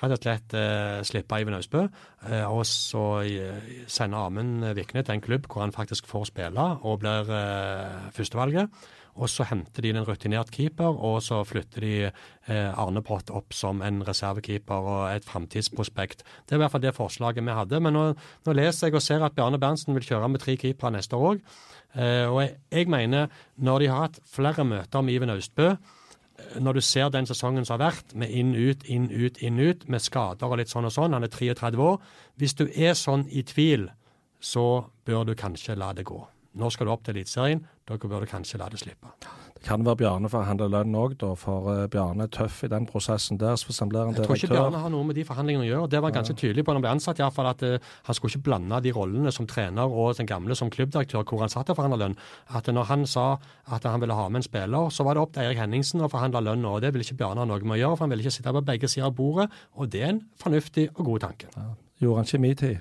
rett 0.02 0.18
og 0.18 0.26
slett 0.26 0.58
eh, 0.58 1.04
slippe 1.06 1.38
Iven 1.44 1.60
Austbø 1.60 1.86
eh, 1.86 2.50
og 2.50 2.66
så 2.66 3.06
eh, 3.22 3.86
sende 3.86 4.26
Amund 4.26 4.66
Vikne 4.74 5.06
til 5.06 5.20
en 5.20 5.24
klubb 5.24 5.46
hvor 5.46 5.68
han 5.68 5.76
faktisk 5.76 6.10
får 6.10 6.32
spille 6.34 6.68
og 6.82 7.00
blir 7.06 7.30
eh, 7.30 8.12
førstevalget. 8.18 8.84
Og 9.14 9.30
så 9.30 9.46
henter 9.46 9.86
de 9.86 9.92
en 9.94 10.06
rutinert 10.08 10.50
keeper, 10.54 10.96
og 10.96 11.20
så 11.22 11.42
flytter 11.46 11.84
de 11.86 11.94
eh, 12.08 12.80
Arne 12.82 13.04
Pott 13.06 13.30
opp 13.30 13.54
som 13.54 13.84
en 13.86 14.02
reservekeeper 14.08 14.90
og 14.94 15.04
et 15.12 15.28
framtidsprospekt. 15.28 16.24
Det 16.48 16.56
er 16.56 16.62
i 16.62 16.64
hvert 16.64 16.74
fall 16.74 16.86
det 16.86 16.96
forslaget 16.98 17.46
vi 17.46 17.58
hadde. 17.60 17.82
Men 17.84 17.94
nå, 17.98 18.06
nå 18.48 18.56
leser 18.58 18.90
jeg 18.90 18.98
og 18.98 19.06
ser 19.06 19.26
at 19.26 19.36
Bjarne 19.38 19.62
Berntsen 19.62 19.94
vil 19.98 20.08
kjøre 20.08 20.32
med 20.34 20.42
tre 20.42 20.58
keepere 20.58 20.96
neste 20.98 21.20
år 21.20 21.34
òg. 21.34 21.44
Eh, 21.94 22.26
og 22.30 22.42
jeg, 22.42 22.56
jeg, 22.72 22.90
mener, 22.90 23.28
når 23.56 23.80
de 23.80 23.92
har 23.92 24.08
hatt 24.08 24.20
flere 24.26 24.66
møter 24.66 25.02
med 25.02 25.14
Iven 25.14 25.30
Austbø, 25.30 25.70
eh, 25.74 26.60
når 26.60 26.74
du 26.80 26.82
ser 26.82 27.10
den 27.14 27.30
sesongen 27.30 27.66
som 27.66 27.78
har 27.78 27.92
vært, 27.92 28.16
med 28.18 28.34
inn, 28.34 28.56
ut, 28.56 28.86
inn, 28.90 29.10
ut, 29.12 29.42
inn, 29.42 29.60
ut, 29.62 29.88
med 29.88 30.02
skader 30.02 30.50
og 30.50 30.62
litt 30.62 30.74
sånn 30.74 30.90
og 30.90 30.96
sånn, 30.96 31.14
han 31.14 31.26
er 31.26 31.34
33 31.34 31.78
år 31.78 32.00
Hvis 32.42 32.58
du 32.58 32.66
er 32.68 32.98
sånn 32.98 33.28
i 33.30 33.46
tvil, 33.46 33.90
så 34.44 34.90
bør 35.06 35.30
du 35.30 35.36
kanskje 35.40 35.78
la 35.78 35.94
det 35.94 36.08
gå. 36.10 36.20
Nå 36.54 36.70
skal 36.74 36.88
du 36.88 36.94
opp 36.94 37.06
til 37.06 37.18
Eliteserien. 37.18 37.64
Dere 37.88 38.00
burde 38.00 38.30
kanskje 38.30 38.60
la 38.62 38.70
det 38.72 38.80
slippe. 38.80 39.10
Det 39.64 39.64
kan 39.70 39.84
være 39.86 39.96
Bjarne 40.02 40.30
forhandler 40.32 40.70
lønn 40.72 40.96
òg, 41.00 41.16
for 41.40 41.70
uh, 41.72 41.86
Bjarne 41.92 42.26
er 42.28 42.32
tøff 42.32 42.62
i 42.64 42.70
den 42.72 42.86
prosessen 42.88 43.40
der. 43.40 43.56
han 43.56 43.90
blir 43.90 44.02
en 44.02 44.16
Jeg 44.16 44.28
tror 44.28 44.36
ikke 44.36 44.50
Bjarne 44.54 44.82
har 44.84 44.92
noe 44.92 45.08
med 45.08 45.16
de 45.16 45.24
forhandlingene 45.24 45.64
å 45.64 45.70
gjøre. 45.70 45.90
Det 45.92 46.02
var 46.02 46.12
han 46.12 46.18
ganske 46.20 46.36
tydelig 46.36 46.66
på 46.66 46.72
når 46.72 46.80
han 46.80 46.86
ble 46.86 46.92
ansatt, 46.98 47.20
i 47.20 47.24
hvert 47.24 47.36
fall, 47.38 47.48
at 47.48 47.64
uh, 47.64 47.94
han 48.08 48.18
skulle 48.18 48.36
ikke 48.36 48.48
blande 48.50 48.82
de 48.84 48.94
rollene 48.96 49.32
som 49.32 49.48
trener 49.48 49.88
og 49.88 50.18
den 50.20 50.28
gamle 50.28 50.56
som 50.60 50.72
klubbdirektør, 50.74 51.24
hvor 51.24 51.46
han 51.46 51.54
satt 51.54 51.72
og 51.72 51.80
forhandla 51.80 52.02
lønn. 52.04 52.18
At 52.56 52.68
når 52.68 52.90
han 52.92 53.08
sa 53.08 53.28
at 53.72 53.88
han 53.88 54.04
ville 54.04 54.20
ha 54.20 54.28
med 54.28 54.44
en 54.44 54.48
spiller, 54.50 54.92
så 54.92 55.08
var 55.08 55.16
det 55.16 55.24
opp 55.24 55.34
til 55.36 55.48
Eirik 55.48 55.64
Henningsen 55.64 56.04
å 56.04 56.12
forhandle 56.12 56.44
lønn, 56.44 56.68
og 56.68 56.82
det 56.84 56.92
ville 56.92 57.08
ikke 57.08 57.22
Bjarne 57.24 57.44
ha 57.44 57.48
noe 57.48 57.64
med 57.64 57.78
å 57.78 57.82
gjøre, 57.86 57.98
for 57.98 58.08
han 58.08 58.16
ville 58.16 58.28
ikke 58.28 58.38
sitte 58.40 58.56
på 58.56 58.68
begge 58.68 58.92
sider 58.92 59.08
av 59.08 59.16
bordet, 59.16 59.48
og 59.80 59.92
det 59.96 60.04
er 60.04 60.12
en 60.18 60.24
fornuftig 60.44 60.90
og 60.94 61.06
god 61.08 61.28
tanke. 61.30 61.52
Ja. 61.56 61.72
Gjorde 62.04 62.20
han 62.20 62.28
ikke 62.28 62.42
min 62.44 62.56
tid. 62.60 62.78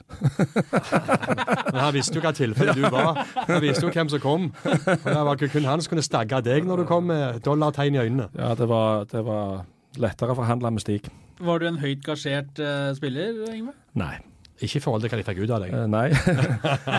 Men 1.73 1.81
han 1.81 1.95
visste 1.95 2.19
jo 2.19 2.23
hva 2.25 2.33
tilfellet 2.35 2.81
du 2.81 2.89
var. 2.91 3.21
Han 3.47 3.61
visste 3.63 3.87
jo 3.87 3.93
hvem 3.95 4.11
som 4.11 4.23
kom. 4.23 4.49
Og 4.67 5.07
det 5.07 5.21
var 5.29 5.37
ikke 5.37 5.53
kun 5.53 5.69
han 5.71 5.85
som 5.85 5.95
kunne 5.95 6.07
stagge 6.07 6.43
deg 6.43 6.67
når 6.67 6.83
du 6.83 6.89
kom 6.91 7.07
med 7.13 7.39
dollartegn 7.47 7.95
i 7.95 8.03
øynene. 8.03 8.27
Ja, 8.35 8.55
det 8.59 8.67
var, 8.71 9.07
det 9.13 9.23
var 9.27 9.63
lettere 10.03 10.35
å 10.35 10.41
forhandle 10.41 10.75
med 10.75 10.83
Stig. 10.83 11.07
Var 11.43 11.63
du 11.63 11.71
en 11.71 11.81
høyt 11.83 12.05
gasjert 12.07 12.61
uh, 12.63 12.91
spiller, 12.99 13.45
Ingve? 13.55 13.75
Nei. 13.99 14.15
Ikke 14.63 14.79
i 14.79 14.83
forhold 14.85 15.03
til 15.03 15.11
hva 15.11 15.19
de 15.19 15.25
fikk 15.27 15.41
ut 15.43 15.53
av 15.55 15.65
deg? 15.65 15.73
Uh, 15.75 15.87
nei. 15.91 16.07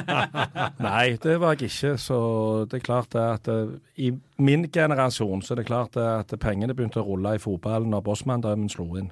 nei, 0.88 1.06
det 1.24 1.38
var 1.40 1.56
jeg 1.56 1.70
ikke. 1.72 1.94
Så 2.02 2.18
det 2.72 2.82
er 2.82 2.86
klart 2.88 3.14
det 3.16 3.24
at 3.24 3.48
uh, 3.52 3.72
i 3.96 4.12
min 4.44 4.68
generasjon 4.72 5.44
så 5.44 5.56
er 5.56 5.62
det 5.62 5.70
klart 5.70 5.96
det 5.96 6.08
at 6.08 6.36
pengene 6.44 6.76
begynte 6.76 7.04
å 7.04 7.08
rulle 7.08 7.38
i 7.38 7.42
fotballen 7.44 7.94
når 7.94 8.04
Bossmann-drømmen 8.08 8.72
slo 8.74 8.90
inn. 9.00 9.12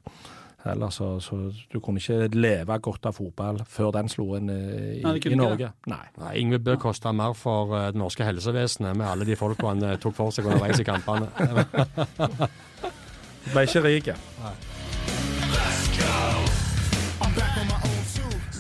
Heller, 0.63 0.89
så, 0.89 1.19
så, 1.19 1.36
du 1.74 1.80
kunne 1.82 1.97
ikke 1.97 2.28
leve 2.38 2.76
godt 2.86 3.08
av 3.10 3.15
fotball 3.17 3.63
før 3.65 3.89
den 3.95 4.10
slo 4.12 4.36
inn 4.38 4.50
i, 4.54 5.02
Nei, 5.02 5.15
i 5.17 5.38
Norge. 5.38 5.71
Nei. 5.89 6.04
Nei. 6.21 6.34
Ingve 6.38 6.60
bør 6.62 6.78
koste 6.84 7.10
mer 7.17 7.34
for 7.38 7.74
uh, 7.74 7.88
det 7.89 7.97
norske 7.97 8.26
helsevesenet 8.28 8.93
med 8.97 9.08
alle 9.10 9.26
de 9.26 9.38
folka 9.39 9.71
han 9.71 9.82
uh, 9.82 9.95
tok 10.02 10.13
for 10.19 10.36
seg 10.36 10.45
underveis 10.45 10.78
i 10.78 10.86
kampene. 10.86 11.32
Ble 13.52 13.63
ikke 13.65 13.82
rik. 13.88 14.12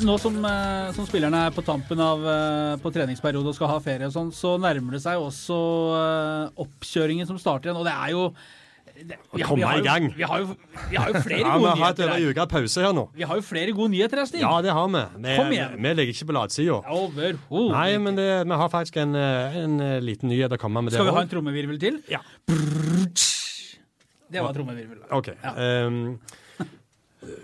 Nå 0.01 0.15
som, 0.17 0.39
som, 0.95 1.05
spillerne 1.05 1.43
er 1.45 1.53
på 1.53 1.61
tampen 1.61 1.99
av 2.01 2.23
på 2.81 2.89
treningsperiode 2.89 3.51
og 3.51 3.53
skal 3.53 3.69
ha 3.69 3.75
ferie, 3.85 4.07
og 4.09 4.15
sånn, 4.15 4.31
så 4.33 4.55
nærmer 4.57 4.97
det 4.97 5.03
seg 5.03 5.21
også 5.21 5.59
oppkjøringen 6.65 7.29
som 7.29 7.37
starter 7.37 7.69
igjen. 7.69 7.77
Og 7.77 7.85
det 7.85 7.93
er 7.93 8.15
jo 8.15 8.23
komme 9.45 9.71
i 9.77 9.83
gang. 9.85 10.07
Vi 10.17 10.27
har 10.27 10.43
jo, 10.43 10.55
vi 10.89 10.99
har 10.99 11.11
jo 11.11 11.21
flere 11.27 11.43
ja, 11.43 11.53
gode 11.57 11.75
nyheter. 11.75 11.75
Vi 11.75 11.81
har 11.81 11.85
hatt 11.85 12.03
over 12.05 12.31
uke 12.31 12.47
pause 12.53 12.85
her 12.85 12.95
nå. 12.97 13.05
Vi 13.15 13.27
har 13.29 13.39
jo 13.39 13.45
flere 13.45 13.75
gode 13.77 13.93
nyheter 13.95 14.21
her, 14.21 14.29
Stig. 14.29 14.43
Ja, 14.43 14.53
det 14.65 14.75
har 14.77 14.91
vi. 14.91 15.03
Vi, 15.17 15.37
Kom 15.39 15.55
igjen. 15.55 15.77
vi 15.77 15.93
ligger 15.99 16.17
ikke 16.17 16.29
på 16.31 16.37
latsida. 16.39 16.81
Overhodet 16.91 17.71
Nei, 17.75 17.87
men 18.03 18.19
det, 18.19 18.29
vi 18.45 18.59
har 18.63 18.73
faktisk 18.73 19.01
en, 19.03 19.15
en, 19.15 19.79
liten 20.03 20.31
nyhet 20.31 20.53
å 20.55 20.61
komme 20.61 20.83
med. 20.85 20.95
Skal 20.95 21.09
vi 21.09 21.15
ha 21.15 21.25
en 21.25 21.31
trommevirvel 21.31 21.81
til? 21.81 22.01
Ja. 22.11 22.21
Det 24.31 24.43
var 24.43 24.53
trommevirvel. 24.55 25.03
OK. 25.11 25.33
Ja. 25.43 25.55
Um, 25.87 26.19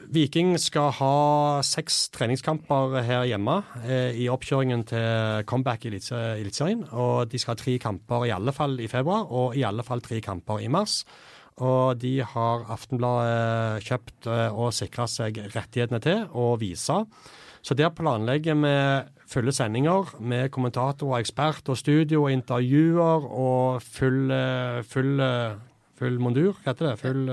Viking 0.10 0.56
skal 0.58 0.90
ha 0.98 1.16
seks 1.66 2.08
treningskamper 2.16 2.96
her 3.06 3.28
hjemme 3.30 3.60
eh, 3.84 4.16
i 4.18 4.26
oppkjøringen 4.32 4.86
til 4.90 5.44
comeback 5.50 5.86
i 5.86 5.92
Eliteserien. 5.92 6.82
Og 6.90 7.30
de 7.30 7.42
skal 7.42 7.54
ha 7.54 7.60
tre 7.62 7.76
kamper 7.82 8.26
i 8.26 8.34
alle 8.34 8.54
fall 8.56 8.80
i 8.82 8.90
februar, 8.90 9.28
og 9.30 9.58
i 9.58 9.66
alle 9.68 9.86
fall 9.86 10.02
tre 10.02 10.22
kamper 10.24 10.64
i 10.66 10.72
mars. 10.72 11.04
Og 11.66 11.98
de 11.98 12.20
har 12.22 12.66
Aftenbladet 12.70 13.86
kjøpt 13.88 14.30
eh, 14.30 14.54
og 14.54 14.76
sikra 14.78 15.08
seg 15.10 15.40
rettighetene 15.56 16.00
til 16.04 16.26
å 16.38 16.52
vise. 16.62 17.00
Så 17.66 17.76
der 17.76 17.90
planlegger 17.96 18.60
vi 18.62 18.74
fulle 19.28 19.52
sendinger 19.52 20.14
med 20.22 20.52
kommentator 20.54 21.10
og 21.10 21.18
ekspert 21.18 21.68
og 21.74 21.80
studio 21.80 22.28
og 22.28 22.36
intervjuer 22.36 23.26
og 23.26 23.82
full, 23.82 24.30
eh, 24.32 24.84
full, 24.88 25.16
eh, 25.24 25.58
full 25.98 26.20
mondur, 26.22 26.54
hva 26.62 26.76
heter 26.76 26.92
det? 26.92 27.00
Full 27.02 27.24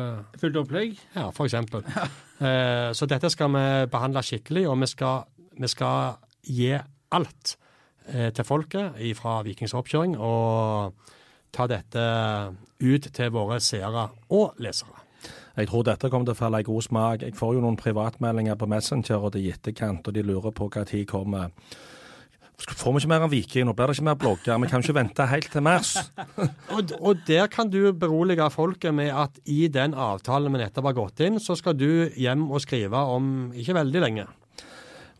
Fullt 0.40 0.56
opplegg. 0.62 0.96
Ja, 1.14 1.28
for 1.30 1.44
eksempel. 1.44 1.84
Så 2.98 3.06
dette 3.08 3.28
skal 3.30 3.52
vi 3.54 3.66
behandle 3.92 4.20
skikkelig, 4.24 4.64
og 4.68 4.80
vi 4.80 4.88
skal, 4.90 5.28
vi 5.54 5.68
skal 5.70 6.16
gi 6.42 6.72
alt 7.14 7.54
til 8.10 8.44
folket 8.44 8.98
fra 9.16 9.36
Vikings 9.46 9.72
oppkjøring, 9.78 10.16
og 10.18 10.96
ta 11.54 11.68
dette 11.70 12.04
ut 12.84 13.08
til 13.14 13.32
våre 13.34 13.60
seere 13.62 14.08
og 14.34 14.60
lesere. 14.62 15.00
Jeg 15.54 15.70
tror 15.70 15.84
dette 15.86 16.10
kommer 16.10 16.26
til 16.26 16.34
å 16.34 16.38
falle 16.38 16.60
i 16.60 16.66
god 16.66 16.82
smak. 16.82 17.22
Jeg 17.22 17.36
får 17.38 17.54
jo 17.54 17.62
noen 17.62 17.78
privatmeldinger 17.78 18.58
på 18.58 18.68
Messenger 18.70 19.22
og 19.22 19.36
det 19.36 19.44
i 19.44 19.52
etterkant, 19.54 20.02
og 20.02 20.16
de 20.16 20.24
lurer 20.26 20.54
på 20.54 20.66
hva 20.66 20.82
tid 20.88 21.06
kommer. 21.06 21.54
Får 22.54 22.94
vi 22.94 23.02
ikke 23.02 23.10
mer 23.10 23.24
enn 23.26 23.32
Viking? 23.32 23.66
Nå 23.66 23.74
blir 23.74 23.90
det 23.90 23.96
ikke 23.96 24.06
mer 24.06 24.18
blogger. 24.18 24.58
Vi 24.62 24.68
kan 24.70 24.82
ikke 24.82 24.96
vente 24.96 25.26
helt 25.26 25.48
til 25.50 25.64
mars. 25.66 25.96
Og, 26.74 26.92
og 27.00 27.22
der 27.26 27.48
kan 27.50 27.70
du 27.70 27.92
berolige 27.92 28.46
folket 28.50 28.94
med 28.94 29.10
at 29.14 29.36
i 29.50 29.66
den 29.68 29.94
avtalen 29.94 30.54
vi 30.54 30.62
nettopp 30.62 30.88
har 30.90 30.96
gått 30.96 31.22
inn, 31.26 31.40
så 31.42 31.58
skal 31.58 31.76
du 31.78 32.10
hjem 32.14 32.46
og 32.50 32.62
skrive 32.62 33.02
om 33.10 33.52
ikke 33.58 33.76
veldig 33.78 34.02
lenge. 34.06 34.26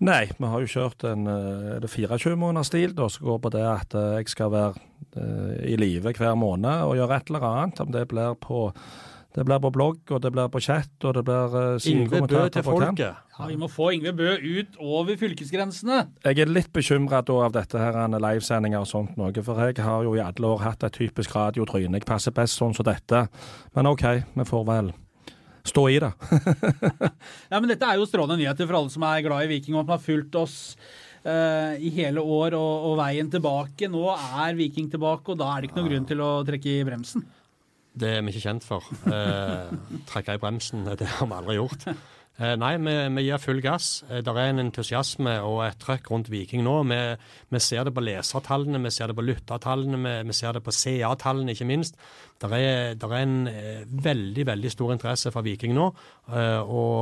Nei, 0.03 0.27
vi 0.27 0.51
har 0.51 0.63
jo 0.65 0.71
kjørt 0.71 1.07
en 1.07 1.29
eh, 1.31 1.73
er 1.77 1.83
det 1.85 1.91
24 1.93 2.35
måneders 2.39 2.73
stil 2.73 2.95
da, 2.97 3.07
som 3.13 3.29
går 3.29 3.41
på 3.45 3.55
det 3.55 3.65
at 3.69 3.95
eh, 3.95 4.19
jeg 4.19 4.31
skal 4.33 4.51
være 4.51 4.85
eh, 5.15 5.73
i 5.73 5.79
live 5.79 6.15
hver 6.19 6.35
måned 6.39 6.87
og 6.89 6.97
gjøre 6.99 7.19
et 7.21 7.31
eller 7.31 7.47
annet. 7.51 7.83
Om 7.85 7.93
det 7.95 8.03
blir 8.11 8.35
på, 8.43 8.65
det 9.39 9.45
blir 9.47 9.61
på 9.63 9.71
blogg, 9.77 10.01
og 10.11 10.25
det 10.25 10.33
blir 10.35 10.51
på 10.51 10.63
chat, 10.67 10.91
og 11.05 11.15
det 11.15 11.23
blir 11.29 11.55
uh, 11.55 11.87
Yngve 11.91 12.25
Bø 12.27 12.43
til 12.51 12.67
folket. 12.67 13.05
Ja, 13.39 13.47
Vi 13.47 13.61
må 13.61 13.71
få 13.71 13.93
Yngve 13.95 14.17
Bø 14.19 14.35
ut 14.35 14.81
over 14.83 15.15
fylkesgrensene. 15.21 16.01
Jeg 16.27 16.43
er 16.43 16.51
litt 16.51 16.73
bekymra 16.75 17.23
av 17.23 17.55
dette 17.55 17.79
her 17.79 18.19
livesendinger 18.19 18.83
og 18.83 18.91
sånt 18.91 19.15
noe, 19.21 19.47
for 19.47 19.63
jeg 19.63 19.79
har 19.79 20.03
jo 20.07 20.19
i 20.19 20.25
alle 20.27 20.51
år 20.51 20.67
hatt 20.67 20.87
et 20.87 20.99
typisk 20.99 21.39
radiotryne. 21.39 22.03
Jeg 22.03 22.11
passer 22.11 22.35
best 22.35 22.59
sånn 22.59 22.75
som 22.75 22.87
dette. 22.91 23.27
Men 23.79 23.91
OK, 23.95 24.07
vi 24.35 24.51
får 24.51 24.69
vel 24.71 24.95
stå 25.65 25.87
i 25.91 25.97
det. 26.03 26.13
ja, 27.51 27.59
men 27.59 27.71
Dette 27.71 27.89
er 27.89 28.01
jo 28.01 28.09
strålende 28.09 28.43
nyheter 28.43 28.69
for 28.69 28.81
alle 28.81 28.93
som 28.93 29.07
er 29.09 29.25
glad 29.25 29.47
i 29.47 29.51
Viking, 29.55 29.77
og 29.77 29.85
at 29.85 29.89
man 29.89 29.99
har 29.99 30.05
fulgt 30.05 30.37
oss 30.41 30.59
uh, 31.25 31.75
i 31.81 31.93
hele 31.97 32.23
år 32.23 32.57
og, 32.59 32.91
og, 32.91 32.99
veien 33.01 33.31
tilbake. 33.33 33.89
Nå 33.93 34.05
er 34.15 34.59
Viking 34.59 34.91
tilbake, 34.93 35.33
og 35.33 35.41
da 35.41 35.53
er 35.53 35.63
det 35.63 35.71
ikke 35.71 35.81
noen 35.81 35.91
grunn 35.93 36.11
til 36.11 36.25
å 36.25 36.35
trekke 36.47 36.77
i 36.77 36.85
bremsen. 36.87 37.25
Det 37.95 38.11
er 38.11 38.25
vi 38.27 38.33
ikke 38.35 38.49
kjent 38.49 38.65
for. 38.67 38.87
Eh, 39.07 39.69
trekke 40.11 40.35
i 40.35 40.41
bremsen, 40.43 40.83
det 40.99 41.07
har 41.07 41.29
vi 41.31 41.37
aldri 41.37 41.55
gjort. 41.61 41.85
Eh, 42.35 42.57
nei, 42.59 42.73
vi, 42.83 42.93
vi, 43.15 43.23
gir 43.29 43.39
full 43.39 43.61
gass. 43.63 44.01
Eh, 44.09 44.19
det 44.27 44.33
er 44.35 44.51
en 44.51 44.65
entusiasme 44.65 45.37
og 45.47 45.61
et 45.69 45.79
trøkk 45.79 46.11
rundt 46.11 46.31
Viking 46.33 46.65
nå. 46.67 46.81
Vi, 46.91 46.99
vi, 47.55 47.61
ser 47.63 47.87
det 47.87 47.95
på 47.95 48.03
lesertallene, 48.03 48.81
vi 48.83 48.91
ser 48.91 49.13
det 49.13 49.19
på 49.19 49.27
lyttertallene, 49.27 50.01
vi, 50.03 50.15
vi 50.27 50.35
ser 50.35 50.59
det 50.59 50.65
på 50.67 50.75
CA-tallene, 50.75 51.55
ikke 51.55 51.69
minst. 51.71 51.99
Det 52.43 52.51
er, 52.59 52.99
er, 52.99 53.17
en 53.21 53.37
eh, 53.47 53.85
veldig, 53.87 54.49
veldig 54.51 54.75
stor 54.75 54.97
interesse 54.97 55.31
for 55.35 55.47
Viking 55.47 55.77
nå, 55.77 55.87
og, 56.35 57.01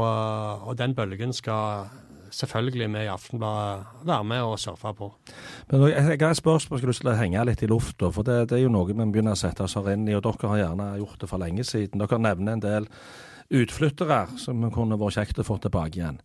og 0.69 0.77
den 0.77 0.93
bølgen 0.99 1.33
skal 1.33 1.89
selvfølgelig 2.33 2.89
vi 2.93 3.05
i 3.05 3.11
Aftenbladet 3.13 4.07
være 4.09 4.25
med 4.25 4.43
og 4.43 4.59
surfe 4.59 4.93
på. 4.99 5.11
Men 5.71 5.87
Jeg, 5.89 6.19
har 6.21 6.31
et 6.31 6.37
spørsmål 6.37 6.81
har 6.81 6.93
lyst 6.93 7.05
til 7.05 7.13
å 7.13 7.19
henge 7.19 7.45
litt 7.45 7.63
i 7.63 7.71
lufta. 7.71 8.11
For 8.11 8.27
det, 8.27 8.49
det, 8.51 8.59
er 8.59 8.65
jo 8.65 8.73
noe 8.73 8.89
vi 8.89 8.97
begynner 8.97 9.37
å 9.37 9.43
sette 9.43 9.67
oss 9.67 9.77
inn 9.77 10.09
i. 10.09 10.17
Og 10.17 10.25
dere 10.25 10.51
har 10.55 10.63
gjerne 10.65 10.89
gjort 11.03 11.21
det 11.21 11.31
for 11.31 11.43
lenge 11.43 11.65
siden. 11.69 12.03
Dere 12.03 12.19
nevner 12.19 12.57
en 12.57 12.65
del 12.65 12.89
utflyttere 13.53 14.25
som 14.41 14.65
kunne 14.73 14.99
vært 15.01 15.21
kjekt 15.21 15.43
å 15.43 15.47
få 15.47 15.59
tilbake 15.63 16.01
igjen. 16.01 16.21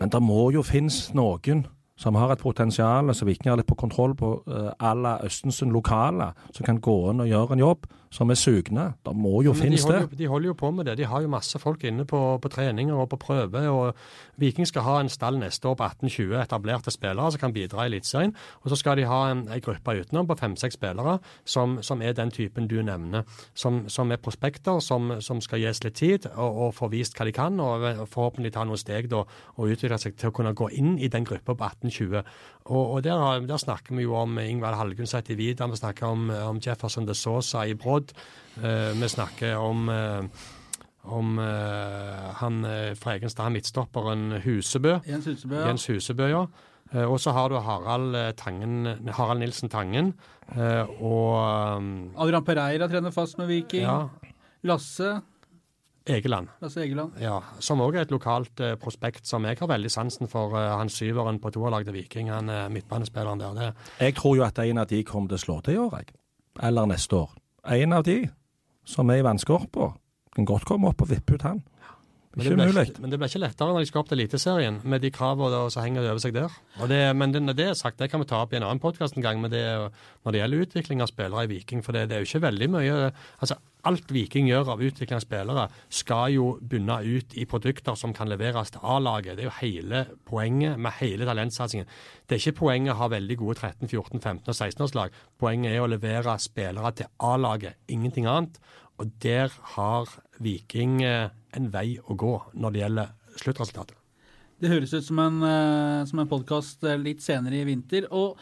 Men 0.00 0.12
det 0.12 0.22
må 0.24 0.50
jo 0.54 0.62
finnes 0.64 1.08
noen 1.16 1.66
som 2.00 2.16
har 2.16 2.32
et 2.32 2.42
potensial, 2.42 3.10
som 3.14 3.28
Viking 3.28 3.50
har 3.52 3.58
litt 3.60 3.68
på 3.68 3.78
kontroll 3.78 4.14
på, 4.18 4.30
uh, 4.48 4.72
à 4.80 4.94
la 4.96 5.18
Østensund 5.26 5.74
lokale, 5.74 6.32
som 6.50 6.66
kan 6.66 6.80
gå 6.82 6.96
inn 7.12 7.22
og 7.22 7.30
gjøre 7.30 7.54
en 7.54 7.62
jobb 7.62 7.86
som 8.12 8.30
er 8.30 8.36
sugne. 8.36 8.84
Det 9.04 9.14
må 9.16 9.40
jo 9.46 9.54
finnes 9.56 9.86
de 9.86 9.92
det. 9.94 10.00
Jo, 10.02 10.18
de 10.18 10.28
holder 10.28 10.50
jo 10.50 10.56
på 10.60 10.70
med 10.70 10.86
det. 10.88 10.98
De 11.00 11.08
har 11.08 11.22
jo 11.24 11.30
masse 11.32 11.58
folk 11.58 11.84
inne 11.88 12.04
på, 12.08 12.20
på 12.42 12.50
treninger 12.52 12.94
og 12.94 13.08
på 13.14 13.18
prøve. 13.22 13.62
og 13.68 13.94
Viking 14.40 14.68
skal 14.68 14.84
ha 14.84 14.98
en 15.00 15.08
stall 15.12 15.38
neste 15.40 15.68
år 15.68 15.78
på 15.80 15.88
18-20 15.88 16.36
etablerte 16.42 16.92
spillere 16.92 17.32
som 17.32 17.40
kan 17.40 17.54
bidra 17.56 17.86
i 17.86 17.92
Eliteserien. 17.92 18.34
Og 18.62 18.70
så 18.70 18.76
skal 18.76 19.00
de 19.00 19.08
ha 19.08 19.20
en, 19.30 19.46
en 19.48 19.64
gruppe 19.64 19.96
utenom 19.96 20.28
på 20.28 20.36
fem-seks 20.40 20.76
spillere 20.76 21.18
som, 21.44 21.78
som, 21.82 22.02
er 22.02 22.12
den 22.18 22.30
typen 22.30 22.68
du 22.68 22.82
nevner. 22.82 23.24
Som, 23.54 23.86
som 23.88 24.12
er 24.12 24.20
prospekter, 24.20 24.80
som, 24.80 25.14
som, 25.20 25.40
skal 25.40 25.64
gis 25.64 25.82
litt 25.84 25.96
tid 25.96 26.28
og, 26.34 26.66
og 26.66 26.74
få 26.76 26.90
vist 26.92 27.16
hva 27.16 27.26
de 27.28 27.32
kan. 27.36 27.60
Og 27.60 28.04
forhåpentlig 28.12 28.52
ta 28.52 28.66
noen 28.68 28.80
steg 28.80 29.08
da, 29.12 29.24
og 29.56 29.72
utvikle 29.72 30.00
seg 30.00 30.18
til 30.20 30.28
å 30.28 30.36
kunne 30.36 30.52
gå 30.56 30.68
inn 30.76 30.98
i 30.98 31.08
den 31.08 31.24
gruppa 31.24 31.56
på 31.56 31.72
18-20. 31.88 32.20
Og, 32.62 32.82
og 32.82 33.02
der, 33.04 33.40
der, 33.48 33.58
snakker 33.58 33.96
vi 33.96 34.04
jo 34.04 34.14
om 34.20 34.36
Ingvald 34.38 34.76
Halgunset 34.78 35.32
i 35.32 35.38
Vidar, 35.38 35.70
vi 35.72 35.80
snakker 35.80 36.12
om, 36.12 36.28
om 36.30 36.60
Jefferson 36.62 37.08
de 37.08 37.16
Sosa 37.16 37.64
i 37.66 37.74
Brodd. 37.74 38.01
Uh, 38.58 38.90
vi 38.98 39.08
snakker 39.08 39.56
om 39.56 39.88
uh, 39.88 40.26
om 41.02 41.38
uh, 41.38 42.28
han 42.38 42.60
fra 42.94 43.16
Egenstad, 43.16 43.50
midtstopperen 43.50 44.40
Husebø. 44.44 45.00
Jens 45.08 45.26
Husebø, 45.26 45.56
ja. 45.58 45.66
Jens 45.66 45.86
Husebø, 45.90 46.28
ja. 46.30 46.44
og 47.08 47.16
så 47.20 47.32
har 47.34 47.48
du 47.50 47.56
Harald, 47.58 48.14
Tangen, 48.36 48.86
Harald 49.10 49.40
Nilsen 49.40 49.68
Tangen. 49.72 50.12
og 51.00 51.78
um, 51.78 52.12
Adrian 52.14 52.44
Pereira 52.44 52.86
trener 52.86 53.10
fast 53.10 53.38
med 53.38 53.50
Viking. 53.50 53.82
Ja. 53.82 54.32
Lasse. 54.62 55.22
Egeland. 56.06 56.48
Lasse 56.60 56.80
Egeland. 56.82 57.18
Ja, 57.20 57.40
Som 57.58 57.82
òg 57.82 57.96
er 57.96 58.06
et 58.06 58.14
lokalt 58.14 58.60
eh, 58.60 58.74
prospekt 58.80 59.26
som 59.28 59.44
jeg 59.46 59.58
har 59.60 59.70
veldig 59.70 59.90
sansen 59.90 60.30
for. 60.30 60.56
Eh, 60.58 60.70
han 60.78 60.90
syveren 60.90 61.38
på 61.42 61.52
toerlaget 61.54 61.90
til 61.90 61.98
Viking, 62.00 62.32
han 62.32 62.50
er 62.50 62.72
midtbanespilleren 62.74 63.42
der. 63.42 63.54
Det. 63.54 63.68
Jeg 64.00 64.16
tror 64.18 64.36
jo 64.36 64.46
at 64.46 64.58
en 64.58 64.82
av 64.82 64.90
de 64.90 65.02
kommer 65.06 65.30
til 65.30 65.38
å 65.38 65.44
slå 65.44 65.60
til 65.62 65.78
i 65.78 65.82
år, 65.82 65.96
jeg. 66.00 66.16
Eller 66.62 66.90
neste 66.90 67.16
år. 67.16 67.30
En 67.62 67.92
av 67.92 68.02
de 68.02 68.24
som 68.84 69.10
er 69.10 69.20
i 69.20 69.26
vannskorpa, 69.26 69.92
kan 70.34 70.48
godt 70.48 70.64
komme 70.66 70.90
opp 70.90 71.04
og 71.04 71.12
vippe 71.12 71.36
ut 71.36 71.44
han. 71.46 71.60
Men 72.32 72.46
det, 72.46 72.56
ble 72.56 72.84
men 73.02 73.12
det 73.12 73.18
ble 73.20 73.28
ikke 73.28 73.42
lettere 73.42 73.74
når 73.74 73.84
de 73.84 73.88
skal 73.90 74.00
opp 74.00 74.08
til 74.08 74.16
Eliteserien, 74.16 74.78
med 74.88 75.02
de 75.04 75.10
kravene 75.12 75.58
som 75.72 75.84
henger 75.84 76.06
over 76.06 76.22
seg 76.22 76.32
der. 76.36 76.54
Det, 76.88 77.00
men 77.18 77.34
det, 77.34 77.42
det 77.58 77.66
er 77.68 77.76
sagt, 77.76 77.98
det 78.00 78.08
kan 78.08 78.22
vi 78.22 78.28
ta 78.30 78.40
opp 78.40 78.54
i 78.54 78.56
en 78.56 78.64
annen 78.64 78.80
podkast 78.80 79.18
en 79.18 79.24
gang, 79.24 79.42
men 79.42 79.52
det, 79.52 79.60
når 80.24 80.32
det 80.32 80.40
gjelder 80.40 80.64
utvikling 80.64 81.04
av 81.04 81.10
spillere 81.12 81.44
i 81.44 81.50
Viking. 81.50 81.84
For 81.84 81.92
det, 81.92 82.06
det 82.08 82.16
er 82.16 82.24
jo 82.24 82.30
ikke 82.30 82.46
veldig 82.46 82.70
mye 82.72 82.96
altså 83.12 83.58
Alt 83.90 84.12
Viking 84.14 84.46
gjør 84.46 84.68
av 84.76 84.82
utvikling 84.86 85.18
av 85.18 85.24
spillere, 85.24 85.64
skal 85.90 86.36
jo 86.36 86.44
bunne 86.70 87.00
ut 87.02 87.34
i 87.34 87.46
produkter 87.50 87.96
som 87.98 88.12
kan 88.14 88.30
leveres 88.30 88.70
til 88.70 88.84
A-laget. 88.86 89.34
Det 89.34 89.42
er 89.42 89.48
jo 89.48 89.56
hele 89.58 90.02
poenget 90.28 90.78
med 90.78 90.94
hele 91.00 91.26
talentsatsingen. 91.26 91.90
Det 92.22 92.36
er 92.36 92.44
ikke 92.44 92.60
poenget 92.60 92.94
å 92.94 93.00
ha 93.00 93.10
veldig 93.10 93.38
gode 93.40 93.58
13-, 93.58 93.90
14-, 93.90 94.22
15- 94.22 94.46
og 94.46 94.54
16-årslag. 94.54 95.18
Poenget 95.42 95.74
er 95.74 95.82
å 95.82 95.90
levere 95.90 96.38
spillere 96.38 96.94
til 96.94 97.10
A-laget, 97.26 97.82
ingenting 97.90 98.30
annet. 98.30 98.62
Og 99.02 99.10
der 99.24 99.50
har 99.74 100.14
Viking 100.38 101.00
eh, 101.02 101.34
en 101.56 101.68
vei 101.72 101.98
å 102.00 102.16
gå 102.18 102.32
når 102.54 102.74
det 102.74 102.82
gjelder 102.82 103.12
sluttresultatet. 103.42 103.98
Det 104.62 104.70
høres 104.70 104.92
ut 104.94 105.06
som 105.06 105.18
en, 105.18 105.38
uh, 105.42 106.02
som 106.06 106.20
en 106.22 106.28
podkast 106.30 106.84
eh, 106.86 107.00
litt 107.00 107.22
senere 107.24 107.58
i 107.58 107.64
vinter. 107.66 108.06
og 108.10 108.38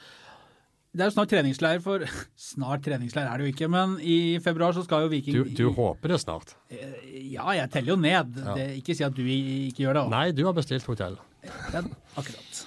det 0.90 1.04
er 1.04 1.06
jo 1.06 1.14
snart 1.14 1.30
treningsleir 1.30 1.78
for 1.84 2.02
Snart 2.50 2.82
treningsleir 2.82 3.28
er 3.30 3.38
det 3.38 3.46
jo 3.46 3.54
ikke, 3.54 3.68
men 3.70 3.94
i 4.02 4.40
februar 4.42 4.74
så 4.74 4.82
skal 4.82 5.06
jo 5.06 5.12
Viking 5.12 5.36
Du, 5.38 5.52
du 5.54 5.68
håper 5.76 6.12
det 6.12 6.18
snart? 6.20 6.56
Ja, 6.68 7.46
jeg 7.54 7.70
teller 7.70 7.94
jo 7.94 8.00
ned. 8.02 8.34
Ja. 8.42 8.56
Det, 8.58 8.66
ikke 8.80 8.98
si 8.98 9.06
at 9.06 9.14
du 9.14 9.22
ikke 9.22 9.86
gjør 9.86 10.00
det. 10.00 10.02
Også. 10.02 10.14
Nei, 10.16 10.26
du 10.34 10.42
har 10.48 10.56
bestilt 10.56 10.90
hotell. 10.90 11.16
Ja, 11.46 11.84
akkurat. 12.18 12.64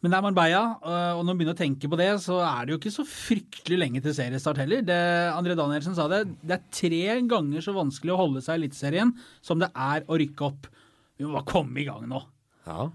Men 0.00 0.12
det 0.12 0.16
er 0.16 0.24
Marbella, 0.24 0.62
og 0.80 1.18
når 1.20 1.26
man 1.28 1.38
begynner 1.40 1.56
å 1.56 1.58
tenke 1.58 1.88
på 1.92 1.98
det, 2.00 2.08
så 2.24 2.38
er 2.40 2.64
det 2.64 2.72
jo 2.72 2.78
ikke 2.80 2.92
så 2.94 3.04
fryktelig 3.04 3.76
lenge 3.82 4.00
til 4.00 4.14
seriestart 4.16 4.62
heller. 4.62 4.80
Det, 4.88 4.96
André 5.34 5.56
Danielsen 5.58 5.96
sa 5.98 6.06
det. 6.08 6.22
Det 6.40 6.56
er 6.56 6.64
tre 6.72 7.18
ganger 7.28 7.66
så 7.66 7.74
vanskelig 7.76 8.14
å 8.14 8.20
holde 8.22 8.40
seg 8.44 8.56
i 8.56 8.62
Eliteserien 8.62 9.12
som 9.44 9.60
det 9.60 9.68
er 9.76 10.08
å 10.08 10.16
rykke 10.22 10.46
opp. 10.48 10.70
Vi 11.20 11.28
må 11.28 11.36
bare 11.36 11.50
komme 11.52 11.82
i 11.82 11.84
gang 11.84 12.08
nå. 12.08 12.22
Ja. 12.64 12.88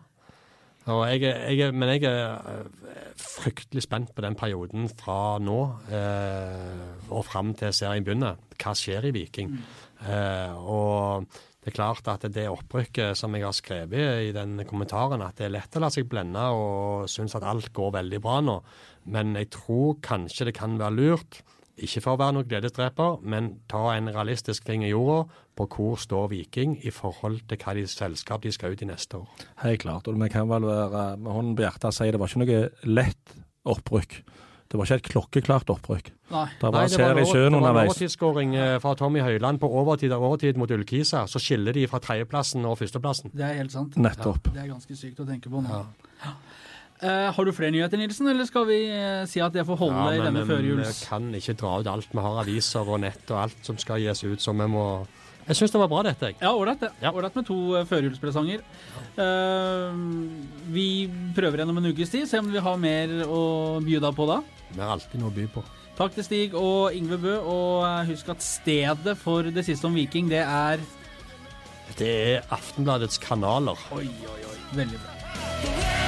Jeg, 0.86 1.22
jeg, 1.26 1.74
men 1.74 1.90
jeg 1.96 2.06
er 2.10 2.68
fryktelig 3.18 3.86
spent 3.86 4.12
på 4.14 4.22
den 4.22 4.36
perioden 4.38 4.86
fra 4.94 5.38
nå 5.42 5.58
eh, 5.90 6.84
og 7.10 7.26
fram 7.26 7.56
til 7.58 7.74
serien 7.74 8.06
begynner. 8.06 8.38
Hva 8.62 8.74
skjer 8.78 9.08
i 9.10 9.14
Viking? 9.16 9.56
Mm. 9.56 9.64
Eh, 10.06 10.54
og 10.62 11.26
det 11.66 11.72
er 11.72 11.80
klart 11.80 12.06
at 12.12 12.28
det 12.30 12.44
opprykket 12.46 13.18
som 13.18 13.34
jeg 13.34 13.42
har 13.42 13.54
skrevet 13.58 14.28
i 14.28 14.34
den 14.36 14.60
kommentaren, 14.70 15.24
at 15.26 15.40
det 15.40 15.48
er 15.48 15.56
lett 15.56 15.74
å 15.74 15.82
la 15.82 15.90
seg 15.90 16.06
blende 16.06 16.44
og 16.54 17.08
synes 17.10 17.34
at 17.34 17.46
alt 17.50 17.72
går 17.74 17.96
veldig 17.96 18.20
bra 18.22 18.36
nå. 18.46 18.60
Men 19.10 19.34
jeg 19.34 19.50
tror 19.56 19.96
kanskje 20.06 20.52
det 20.52 20.54
kan 20.60 20.78
være 20.78 20.94
lurt, 20.94 21.40
ikke 21.76 22.04
for 22.06 22.14
å 22.14 22.20
være 22.22 22.36
noen 22.38 22.48
gledesdreper, 22.52 23.18
men 23.26 23.50
ta 23.68 23.82
en 23.96 24.12
realistisk 24.14 24.70
finger 24.70 24.92
i 24.92 24.94
jorda 24.94 25.18
på 25.58 25.68
hvor 25.74 25.98
står 26.00 26.30
Viking 26.36 26.78
i 26.86 26.94
forhold 26.94 27.42
til 27.50 27.60
hva 27.66 27.74
de 27.80 27.88
selskap 27.90 28.46
de 28.46 28.54
skal 28.54 28.78
ut 28.78 28.86
i 28.86 28.92
neste 28.92 29.24
år. 29.24 29.44
Helt 29.66 29.82
klart. 29.88 30.06
Og 30.06 30.22
vi 30.22 30.30
kan 30.32 30.46
vel 30.52 30.70
være 30.70 31.08
med 31.18 31.34
hånden 31.34 31.58
på 31.58 31.66
hjertet 31.66 31.98
si 31.98 32.12
det 32.14 32.22
var 32.22 32.30
ikke 32.30 32.46
noe 32.46 32.62
lett 32.94 33.38
opprykk. 33.74 34.20
Det 34.66 34.80
var 34.80 34.88
ikke 34.88 34.98
et 34.98 35.10
klokkeklart 35.14 35.70
opprykk. 35.70 36.10
Nei. 36.34 36.46
Det 36.58 36.66
var 36.66 36.72
Nei, 36.74 36.88
det 36.90 36.98
var 37.00 37.12
over- 37.12 37.34
det 37.34 37.62
var 37.62 37.70
en 37.70 37.88
overtidsskåring 37.88 38.56
eh, 38.56 38.80
fra 38.82 38.96
Tommy 38.96 39.22
Høiland 39.22 39.60
på 39.62 39.70
overtid 39.70 40.12
av 40.12 40.24
overtid 40.26 40.58
mot 40.58 40.72
Ullkisa. 40.72 41.28
Så 41.30 41.40
skiller 41.40 41.74
de 41.74 41.86
fra 41.88 42.00
tredjeplassen 42.00 42.66
og 42.66 42.80
førsteplassen. 42.80 43.32
Det 43.34 43.46
er 43.46 43.60
helt 43.62 43.72
sant. 43.72 43.96
Nettopp. 43.96 44.50
Det 44.54 44.64
er 44.64 44.72
ganske 44.74 44.98
sykt 44.98 45.22
å 45.22 45.28
tenke 45.28 45.50
på 45.54 45.62
nå. 45.62 45.86
Ja. 46.26 46.34
Uh, 47.04 47.30
har 47.36 47.46
du 47.46 47.52
flere 47.52 47.74
nyheter, 47.76 48.00
Nilsen, 48.00 48.28
eller 48.32 48.48
skal 48.48 48.66
vi 48.70 48.78
uh, 48.88 49.26
si 49.28 49.42
at 49.44 49.52
det 49.54 49.66
får 49.68 49.78
holde 49.78 50.16
i 50.16 50.22
denne 50.24 50.46
førjuls... 50.48 51.02
vi 51.04 51.08
kan 51.10 51.28
ikke 51.36 51.54
dra 51.60 51.74
ut 51.82 51.90
alt. 51.92 52.08
Vi 52.10 52.24
har 52.24 52.40
aviser 52.42 52.88
og 52.88 53.02
nett 53.04 53.32
og 53.36 53.42
alt 53.44 53.68
som 53.68 53.78
skal 53.78 54.00
gis 54.00 54.24
ut, 54.24 54.40
så 54.42 54.56
vi 54.56 54.68
må 54.72 54.86
Jeg 55.46 55.60
syns 55.60 55.74
det 55.76 55.80
var 55.82 55.90
bra, 55.92 56.02
dette. 56.08 56.32
jeg. 56.32 56.40
Ja, 56.42 56.52
ålreit 56.58 56.82
det. 56.82 56.92
Ja. 57.04 57.12
Ålreit 57.14 57.36
med 57.38 57.46
to 57.46 57.58
uh, 57.76 57.86
førjulspresanger. 57.86 58.66
Uh, 59.16 59.94
vi 60.74 60.88
prøver 61.38 61.62
gjennom 61.62 61.78
en 61.82 61.92
ukes 61.92 62.14
tid, 62.14 62.26
se 62.30 62.42
om 62.42 62.50
vi 62.50 62.64
har 62.66 62.82
mer 62.82 63.14
å 63.30 63.42
by 63.86 64.00
deg 64.02 64.18
på 64.18 64.30
da. 64.32 64.42
Vi 64.72 64.82
har 64.82 64.96
alltid 64.98 65.22
noe 65.22 65.30
å 65.30 65.36
by 65.36 65.46
på. 65.54 65.66
Takk 65.96 66.16
til 66.18 66.26
Stig 66.28 66.56
og 66.60 66.96
Yngve 66.96 67.18
Bø, 67.24 67.36
og 67.40 67.86
eh, 67.88 68.10
husk 68.10 68.34
at 68.34 68.44
stedet 68.44 69.16
for 69.22 69.48
det 69.48 69.64
siste 69.64 69.88
om 69.88 69.96
Viking, 69.96 70.28
det 70.32 70.44
er 70.44 70.84
Det 71.96 72.10
er 72.36 72.52
Aftenbladets 72.52 73.22
kanaler. 73.24 73.80
Oi, 73.96 74.10
oi, 74.10 74.42
oi. 74.50 74.58
Veldig 74.76 75.00
bra. 75.00 76.05